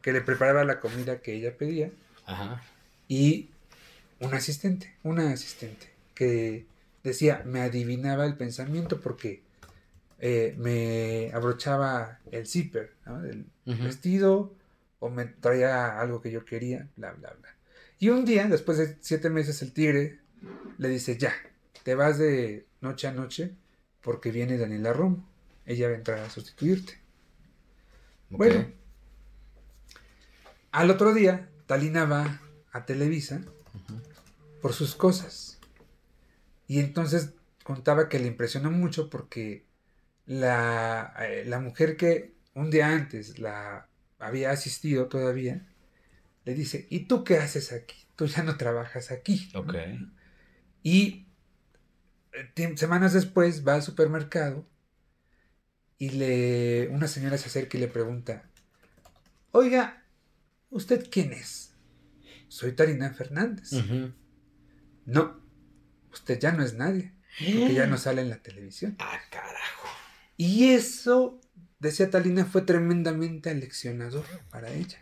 [0.02, 1.92] que le preparaba la comida que ella pedía
[2.26, 2.64] Ajá.
[3.08, 3.50] y
[4.20, 6.66] un asistente, una asistente que
[7.04, 9.42] decía, me adivinaba el pensamiento porque
[10.20, 13.22] eh, me abrochaba el zipper ¿no?
[13.22, 14.54] del vestido
[15.00, 17.50] o me traía algo que yo quería, bla, bla, bla.
[18.00, 20.20] Y un día, después de siete meses, el tigre
[20.78, 21.34] le dice, ya,
[21.84, 23.52] te vas de noche a noche
[24.02, 25.26] porque viene Daniela Romo.
[25.66, 27.00] Ella va a entrar a sustituirte.
[28.30, 28.72] Bueno,
[30.72, 33.42] al otro día, Talina va a Televisa
[34.62, 35.60] por sus cosas.
[36.68, 39.66] Y entonces contaba que le impresionó mucho porque
[40.26, 43.88] la, eh, la mujer que un día antes la
[44.20, 45.66] había asistido todavía,
[46.46, 47.96] le dice, ¿y tú qué haces aquí?
[48.16, 49.50] Tú ya no trabajas aquí.
[49.54, 49.62] ¿no?
[49.62, 49.76] Ok.
[50.84, 51.26] Y
[52.34, 54.66] eh, semanas después va al supermercado
[56.00, 58.50] y le una señora se acerca y le pregunta,
[59.52, 60.04] oiga,
[60.72, 61.74] ¿usted quién es?
[62.48, 63.72] Soy Tarina Fernández.
[65.06, 65.40] No,
[66.12, 68.96] usted ya no es nadie, porque ya no sale en la televisión.
[69.00, 69.88] Ah, carajo.
[70.38, 71.40] Y eso,
[71.80, 75.00] decía Talina, fue tremendamente aleccionador para ella.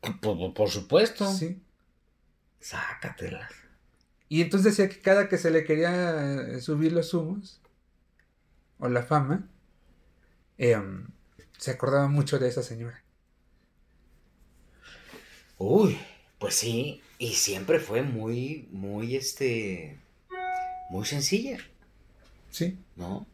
[0.00, 1.30] Por, por- por supuesto.
[1.32, 1.60] Sí.
[2.60, 3.50] Sácatelas.
[4.28, 7.60] Y entonces decía que cada que se le quería eh, subir los humos
[8.78, 9.48] o la fama,
[10.58, 11.06] em,
[11.58, 13.04] se acordaba mucho de esa señora.
[15.58, 15.98] Uy,
[16.38, 17.00] pues sí.
[17.18, 19.98] Y siempre fue muy, muy, este,
[20.90, 21.58] muy sencilla,
[22.50, 22.78] Sí.
[22.96, 23.26] ¿no?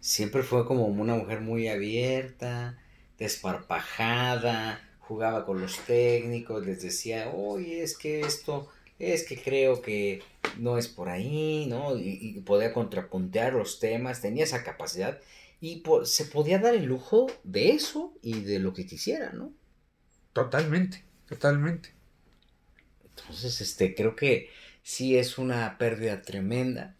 [0.00, 2.78] Siempre fue como una mujer muy abierta,
[3.18, 8.68] desparpajada, jugaba con los técnicos, les decía, oye, es que esto,
[8.98, 10.22] es que creo que
[10.58, 11.96] no es por ahí, ¿no?
[11.98, 15.20] Y, y podía contrapuntear los temas, tenía esa capacidad
[15.60, 19.52] y se podía dar el lujo de eso y de lo que quisiera, ¿no?
[20.34, 21.94] Totalmente, totalmente.
[23.04, 24.50] Entonces, este, creo que
[24.82, 26.96] sí es una pérdida tremenda.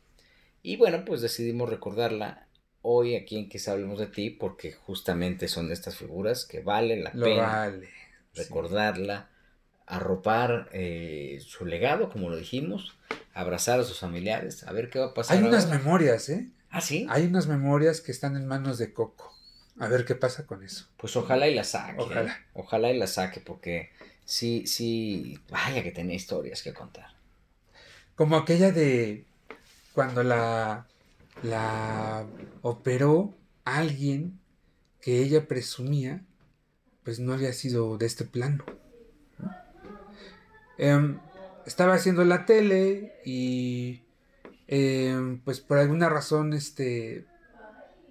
[0.63, 2.49] Y bueno, pues decidimos recordarla
[2.83, 7.05] hoy aquí en que hablemos de ti, porque justamente son de estas figuras que valen
[7.05, 7.89] la Lo pena vale.
[8.33, 8.61] sí.
[9.87, 12.97] Arropar eh, su legado, como lo dijimos,
[13.35, 15.37] abrazar a sus familiares, a ver qué va a pasar.
[15.37, 16.49] Hay unas memorias, ¿eh?
[16.71, 17.07] Ah, sí.
[17.11, 19.33] Hay unas memorias que están en manos de Coco.
[19.79, 20.87] A ver qué pasa con eso.
[20.97, 21.93] Pues ojalá y la saque.
[21.93, 21.97] ¿eh?
[21.99, 22.39] Ojalá.
[22.53, 23.91] Ojalá y la saque, porque
[24.25, 27.15] sí, sí, vaya que tenía historias que contar.
[28.15, 29.25] Como aquella de
[29.93, 30.87] cuando la,
[31.43, 32.27] la
[32.63, 34.39] operó alguien
[35.01, 36.23] que ella presumía,
[37.03, 38.65] pues no había sido de este plano.
[40.77, 41.21] Em,
[41.65, 44.03] estaba haciendo la tele y
[44.67, 47.27] em, pues por alguna razón este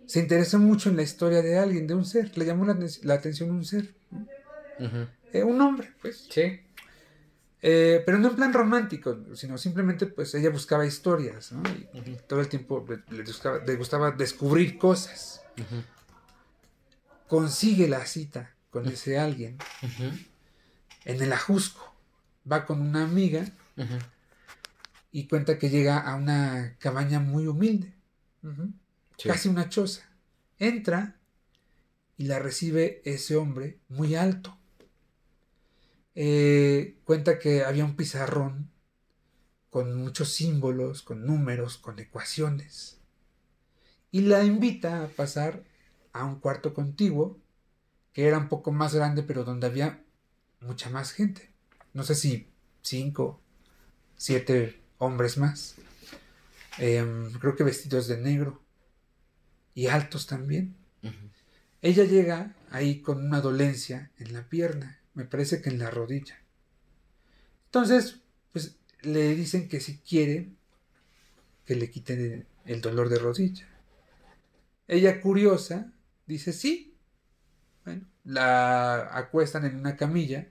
[0.06, 3.14] se interesó mucho en la historia de alguien, de un ser, le llamó la, la
[3.16, 3.96] atención un ser.
[5.32, 6.28] Eh, un hombre, pues.
[6.30, 6.60] Sí.
[7.62, 11.64] Eh, pero no en plan romántico, sino simplemente pues ella buscaba historias, ¿no?
[11.70, 12.18] Y Ujú.
[12.28, 15.46] todo el tiempo le, gustaba, le gustaba descubrir cosas.
[17.26, 19.58] Consigue la cita con ese alguien
[21.06, 21.93] en el Ajusco.
[22.50, 23.46] Va con una amiga
[25.12, 27.94] y cuenta que llega a una cabaña muy humilde,
[29.18, 29.30] Sí.
[29.30, 30.10] casi una choza.
[30.60, 31.20] Entra
[32.18, 34.58] y la recibe ese hombre muy alto.
[36.16, 38.70] Eh, cuenta que había un pizarrón
[39.70, 43.00] con muchos símbolos, con números, con ecuaciones.
[44.12, 45.64] Y la invita a pasar
[46.12, 47.40] a un cuarto contiguo,
[48.14, 50.04] que era un poco más grande, pero donde había
[50.60, 51.53] mucha más gente.
[51.94, 52.48] No sé si
[52.82, 53.40] cinco,
[54.18, 55.76] siete hombres más.
[56.78, 58.62] Em, creo que vestidos de negro.
[59.76, 60.76] Y altos también.
[61.82, 66.40] Ella llega ahí con una dolencia en la pierna, me parece que en la rodilla.
[67.66, 68.22] Entonces,
[68.54, 70.50] pues le dicen que si quiere
[71.66, 73.68] que le quiten el dolor de rodilla.
[74.88, 75.92] Ella curiosa
[76.26, 76.96] dice sí.
[77.84, 80.48] Bueno, la acuestan en una camilla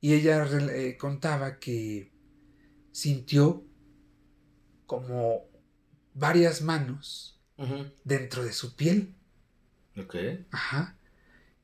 [0.00, 2.12] y ella eh, contaba que
[2.92, 3.64] sintió
[4.86, 5.44] como
[6.14, 7.40] varias manos
[8.04, 9.14] dentro de su piel.
[9.96, 10.16] Ok.
[10.50, 10.96] Ajá.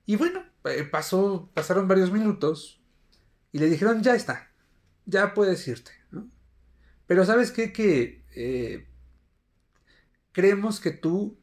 [0.05, 2.81] Y bueno, eh, pasó, pasaron varios minutos
[3.53, 4.53] y le dijeron, ya está,
[5.07, 6.31] ya puedes irte, ¿no?
[7.07, 8.87] Pero sabes qué, que eh,
[10.33, 11.39] creemos que tú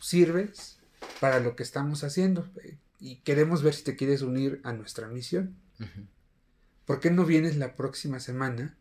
[0.00, 0.80] sirves
[1.20, 5.08] para lo que estamos haciendo eh, y queremos ver si te quieres unir a nuestra
[5.08, 5.56] misión.
[5.78, 6.06] Ujú.
[6.86, 8.78] ¿Por qué no vienes la próxima semana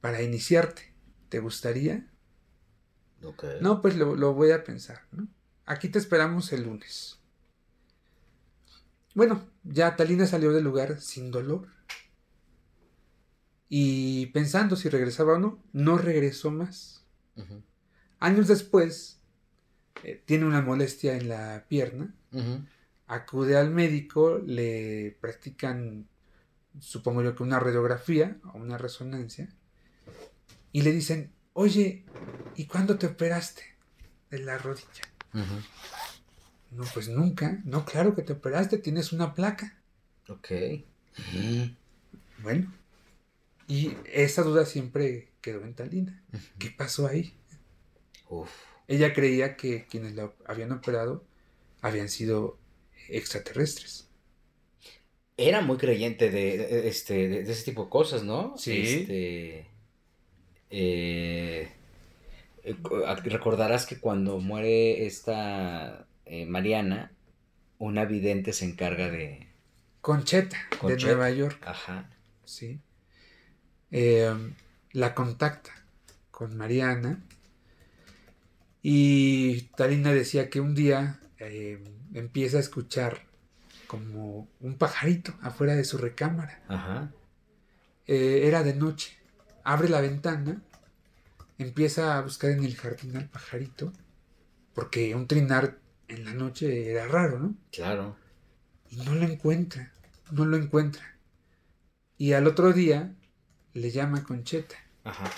[0.00, 0.94] para iniciarte?
[1.28, 2.06] ¿Te gustaría?
[3.60, 5.26] No, pues lo, lo voy a pensar, ¿no?
[5.66, 7.18] Aquí te esperamos el lunes.
[9.14, 11.66] Bueno, ya Talina salió del lugar sin dolor.
[13.68, 17.04] Y pensando si regresaba o no, no regresó más.
[18.20, 19.20] Años después,
[20.02, 22.14] eh, tiene una molestia en la pierna,
[23.06, 26.08] acude al médico, le practican,
[26.80, 29.48] supongo yo que una radiografía o una resonancia,
[30.72, 32.04] y le dicen, oye,
[32.56, 33.62] ¿y cuándo te operaste
[34.30, 35.02] de la rodilla?
[36.70, 37.60] No, pues nunca.
[37.64, 39.78] No, claro que te operaste, tienes una placa.
[40.28, 40.48] Ok.
[42.42, 42.72] Bueno.
[43.66, 46.22] Y esa duda siempre quedó en Talina.
[46.58, 47.34] ¿Qué pasó ahí?
[48.28, 48.50] Uf.
[48.86, 51.24] Ella creía que quienes la habían operado
[51.80, 52.58] habían sido
[53.08, 54.07] extraterrestres.
[55.38, 58.54] Era muy creyente de, de- este, de, de ese tipo de cosas, ¿no?
[58.58, 58.82] Sí.
[58.82, 59.66] Este,
[60.70, 61.68] eh,
[62.64, 62.76] eh,
[63.24, 67.12] recordarás que cuando muere esta eh, Mariana,
[67.78, 69.46] una vidente se encarga de...
[70.00, 71.06] Concheta, de.
[71.14, 71.62] Nueva York.
[71.64, 72.10] Ajá.
[72.44, 72.80] Sí.
[73.92, 74.34] Eh,
[74.92, 75.70] la contacta
[76.32, 77.22] con Mariana.
[78.82, 81.78] Y Talina decía que un día eh,
[82.14, 83.27] empieza a escuchar
[83.88, 86.62] como un pajarito afuera de su recámara.
[86.68, 87.10] Ajá.
[88.06, 89.18] Eh, era de noche.
[89.64, 90.62] Abre la ventana,
[91.58, 93.92] empieza a buscar en el jardín al pajarito,
[94.74, 97.54] porque un trinar en la noche era raro, ¿no?
[97.72, 98.16] Claro.
[98.90, 99.92] Y no lo encuentra,
[100.30, 101.16] no lo encuentra.
[102.16, 103.14] Y al otro día
[103.74, 105.30] le llama Concheta Ajá.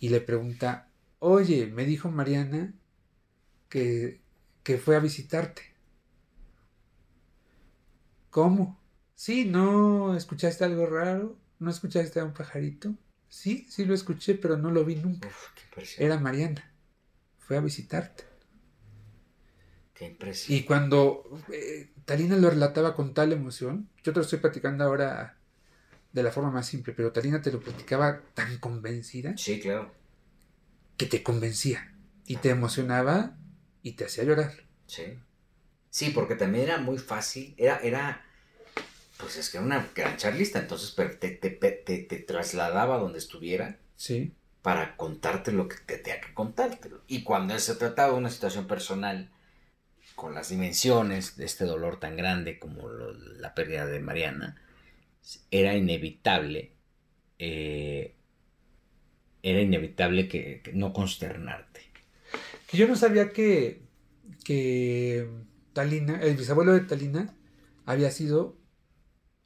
[0.00, 2.74] y le pregunta, oye, me dijo Mariana
[3.68, 4.20] que,
[4.62, 5.71] que fue a visitarte.
[8.32, 8.80] ¿Cómo?
[9.14, 11.36] Sí, ¿no escuchaste algo raro?
[11.58, 12.94] ¿No escuchaste a un pajarito?
[13.28, 15.28] Sí, sí lo escuché, pero no lo vi nunca.
[15.28, 16.04] Uf, qué.
[16.04, 16.72] Era Mariana.
[17.40, 18.24] Fue a visitarte.
[19.92, 20.56] Qué impresión.
[20.58, 25.36] Y cuando eh, Talina lo relataba con tal emoción, yo te lo estoy platicando ahora
[26.14, 29.92] de la forma más simple, pero Talina te lo platicaba tan convencida Sí, claro.
[30.96, 33.36] que te convencía y te emocionaba
[33.82, 34.52] y te hacía llorar.
[34.86, 35.18] Sí.
[35.92, 37.54] Sí, porque también era muy fácil.
[37.58, 38.24] Era, era,
[39.18, 43.78] pues es que era una gran charlista, entonces te, te, te, te trasladaba donde estuviera
[43.96, 44.32] Sí,
[44.62, 47.02] para contarte lo que te tenía que contártelo.
[47.08, 49.30] Y cuando se trataba de una situación personal,
[50.16, 54.62] con las dimensiones de este dolor tan grande como lo- la pérdida de Mariana,
[55.50, 56.72] era inevitable,
[57.38, 58.14] eh,
[59.42, 61.80] era inevitable que, que no consternarte.
[62.68, 63.82] que yo no sabía que,
[64.44, 65.28] que
[65.72, 67.34] Talina, el bisabuelo de Talina,
[67.86, 68.56] había sido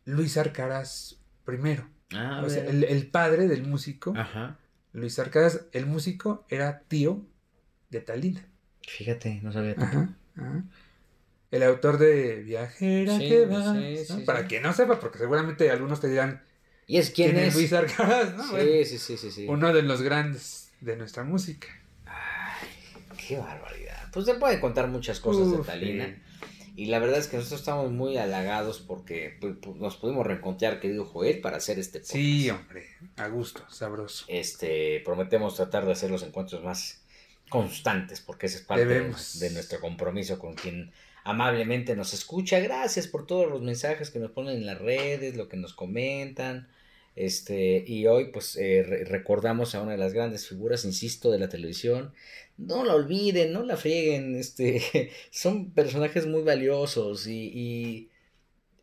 [0.04, 1.88] Luis Arcaraz primero.
[2.12, 4.58] Ah, O sea, el, el padre del músico, Ajá.
[4.92, 7.26] Luis Arcaraz, el músico, era tío
[7.90, 8.46] de Talina.
[8.86, 9.74] Fíjate, no sabía.
[9.78, 10.16] Ajá.
[11.50, 14.18] El autor de Viajera Sí, que sí, ¿no?
[14.18, 16.42] sí, Para quien no sepa, porque seguramente algunos te dirán
[16.86, 17.54] ¿Y es quién, quién es?
[17.54, 18.44] Luis Arcaraz, ¿no?
[18.44, 19.46] Sí, Bueno, sí, sí, sí, sí.
[19.48, 21.68] Uno de los grandes de nuestra música.
[22.04, 22.68] Ay,
[23.16, 23.95] qué barbaridad.
[24.16, 26.06] Pues se pueden contar muchas cosas de Talina.
[26.06, 26.14] sí.
[26.74, 30.80] Y la verdad es que nosotros estamos muy halagados porque pues, pues, nos pudimos reencontrar,
[30.80, 32.14] querido Joel, para hacer este podcast.
[32.14, 32.86] Sí, hombre,
[33.16, 34.24] a gusto, sabroso.
[34.28, 37.02] Este, prometemos tratar de hacer los encuentros más
[37.50, 40.92] constantes, porque ese es parte de, nuestro compromiso con quien
[41.24, 42.58] amablemente nos escucha.
[42.58, 46.68] Gracias por todos los mensajes que nos ponen en las redes, lo que nos comentan.
[47.16, 51.48] Este, y hoy pues eh, recordamos a una de las grandes figuras, insisto, de la
[51.48, 52.12] televisión.
[52.58, 58.10] No la olviden, no la frieguen, este, son personajes muy valiosos y,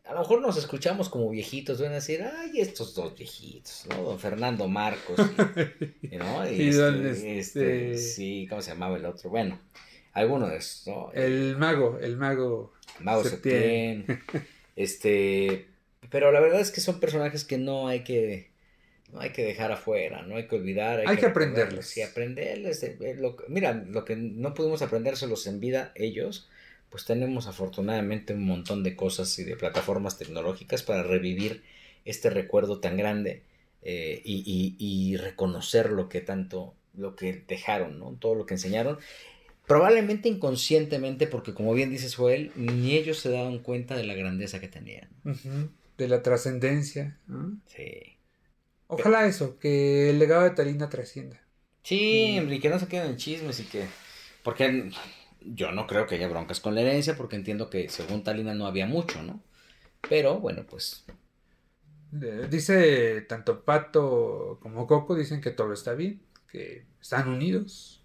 [0.03, 4.03] a lo mejor nos escuchamos como viejitos, van a decir, ay, estos dos viejitos, ¿no?
[4.03, 5.17] Don Fernando Marcos,
[6.01, 6.43] y, ¿no?
[6.43, 9.29] Este, este, sí, ¿cómo se llamaba el otro?
[9.29, 9.59] Bueno,
[10.13, 11.11] alguno de esos, ¿no?
[11.13, 12.73] El mago, el mago.
[12.99, 14.05] Mago Septién.
[14.75, 15.67] Este,
[16.13, 18.51] pero la verdad es que son personajes que no hay que,
[19.11, 21.03] no hay que dejar afuera, no hay que olvidar.
[21.07, 21.97] Hay, que, aprenderles.
[21.97, 22.85] Y aprenderles.
[23.47, 26.47] mira, lo que no pudimos aprendérselos en vida ellos,
[26.91, 31.63] pues tenemos afortunadamente un montón de cosas y de plataformas tecnológicas para revivir
[32.05, 33.41] este recuerdo tan grande
[33.81, 38.15] eh, y, y, reconocer lo que tanto, lo que dejaron, ¿no?
[38.19, 38.99] Todo lo que enseñaron.
[39.65, 44.59] Probablemente inconscientemente, porque como bien dice Joel, ni ellos se daban cuenta de la grandeza
[44.59, 45.09] que tenían
[46.03, 47.17] de la trascendencia.
[47.65, 48.17] Sí.
[48.87, 51.41] Ojalá eso, que el legado de Talina trascienda.
[51.81, 53.85] Sí, y que no se queden en chismes y que...
[54.43, 54.91] Porque
[55.41, 58.67] yo no creo que haya broncas con la herencia, porque entiendo que según Talina no
[58.67, 59.41] había mucho, ¿no?
[60.07, 61.05] Pero bueno, pues...
[62.11, 68.02] Dice tanto Pato como Coco, dicen que todo está bien, que están unidos,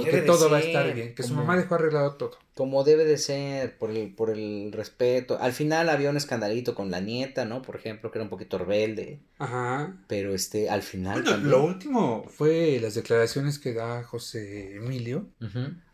[0.00, 2.38] y que todo va a estar bien, que su mamá dejó arreglado todo.
[2.54, 5.38] Como debe de ser, por el, por el respeto.
[5.40, 7.62] Al final había un escandalito con la nieta, ¿no?
[7.62, 9.20] Por ejemplo, que era un poquito rebelde.
[9.38, 9.96] Ajá.
[10.08, 11.24] Pero este, al final.
[11.48, 15.28] lo último fue las declaraciones que da José Emilio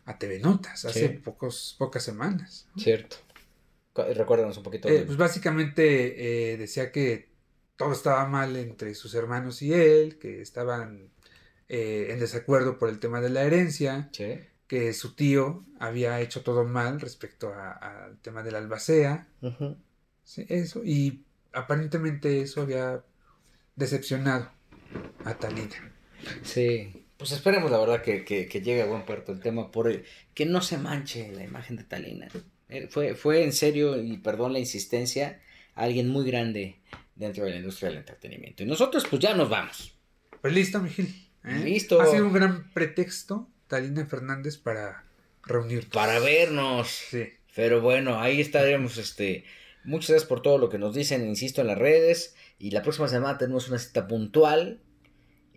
[0.05, 2.67] a TV Notas hace pocos, pocas semanas.
[2.77, 3.17] Cierto.
[3.95, 4.87] Recuérdanos un poquito.
[4.89, 7.31] Eh, pues básicamente eh, decía que
[7.77, 11.11] todo estaba mal entre sus hermanos y él, que estaban
[11.69, 14.09] eh, en desacuerdo por el tema de la herencia,
[14.67, 19.27] que su tío había hecho todo mal respecto al tema de la albacea,
[20.49, 23.03] eso, y aparentemente eso había
[23.75, 24.51] decepcionado
[25.25, 25.93] a Talina.
[26.43, 30.03] Sí, pues esperemos la verdad que, llegue a buen puerto el tema, por
[30.33, 32.27] que no se manche la imagen de Talina.
[32.69, 35.41] Eh, fue, fue en serio, y perdón la insistencia,
[35.75, 36.79] alguien muy grande
[37.15, 38.63] dentro de la industria del entretenimiento.
[38.63, 39.93] Y nosotros pues ya nos vamos.
[40.41, 41.26] Pues listo, Miguel.
[41.47, 41.61] ¿Eh?
[41.63, 42.01] Listo.
[42.01, 45.05] Ha sido un gran pretexto, Talina Fernández, para
[45.43, 45.93] reunirnos.
[45.93, 46.89] Para vernos.
[46.89, 47.29] Sí.
[47.55, 49.45] Pero bueno, ahí estaremos, este.
[49.83, 52.35] Muchas gracias por todo lo que nos dicen, insisto, en las redes.
[52.59, 54.81] Y la próxima semana tenemos una cita puntual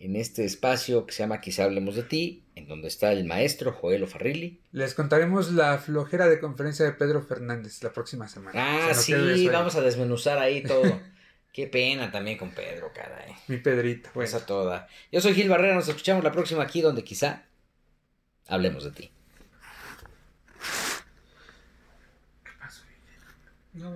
[0.00, 3.72] en este espacio que se llama Quizá hablemos de ti, en donde está el maestro
[3.72, 4.60] Joel Farrilli.
[4.72, 8.88] Les contaremos la flojera de conferencia de Pedro Fernández la próxima semana.
[8.88, 10.82] Ah, sí, vamos a desmenuzar ahí todo.
[11.52, 13.34] Qué pena también con Pedro, caray.
[13.48, 14.10] Mi Pedrito.
[14.14, 14.28] Bueno.
[14.28, 14.88] Esa toda.
[15.10, 17.44] Yo soy Gil Barrera, nos escuchamos la próxima aquí donde quizá
[18.46, 19.10] hablemos de ti.
[22.44, 22.82] ¿Qué pasó?
[23.72, 23.90] No,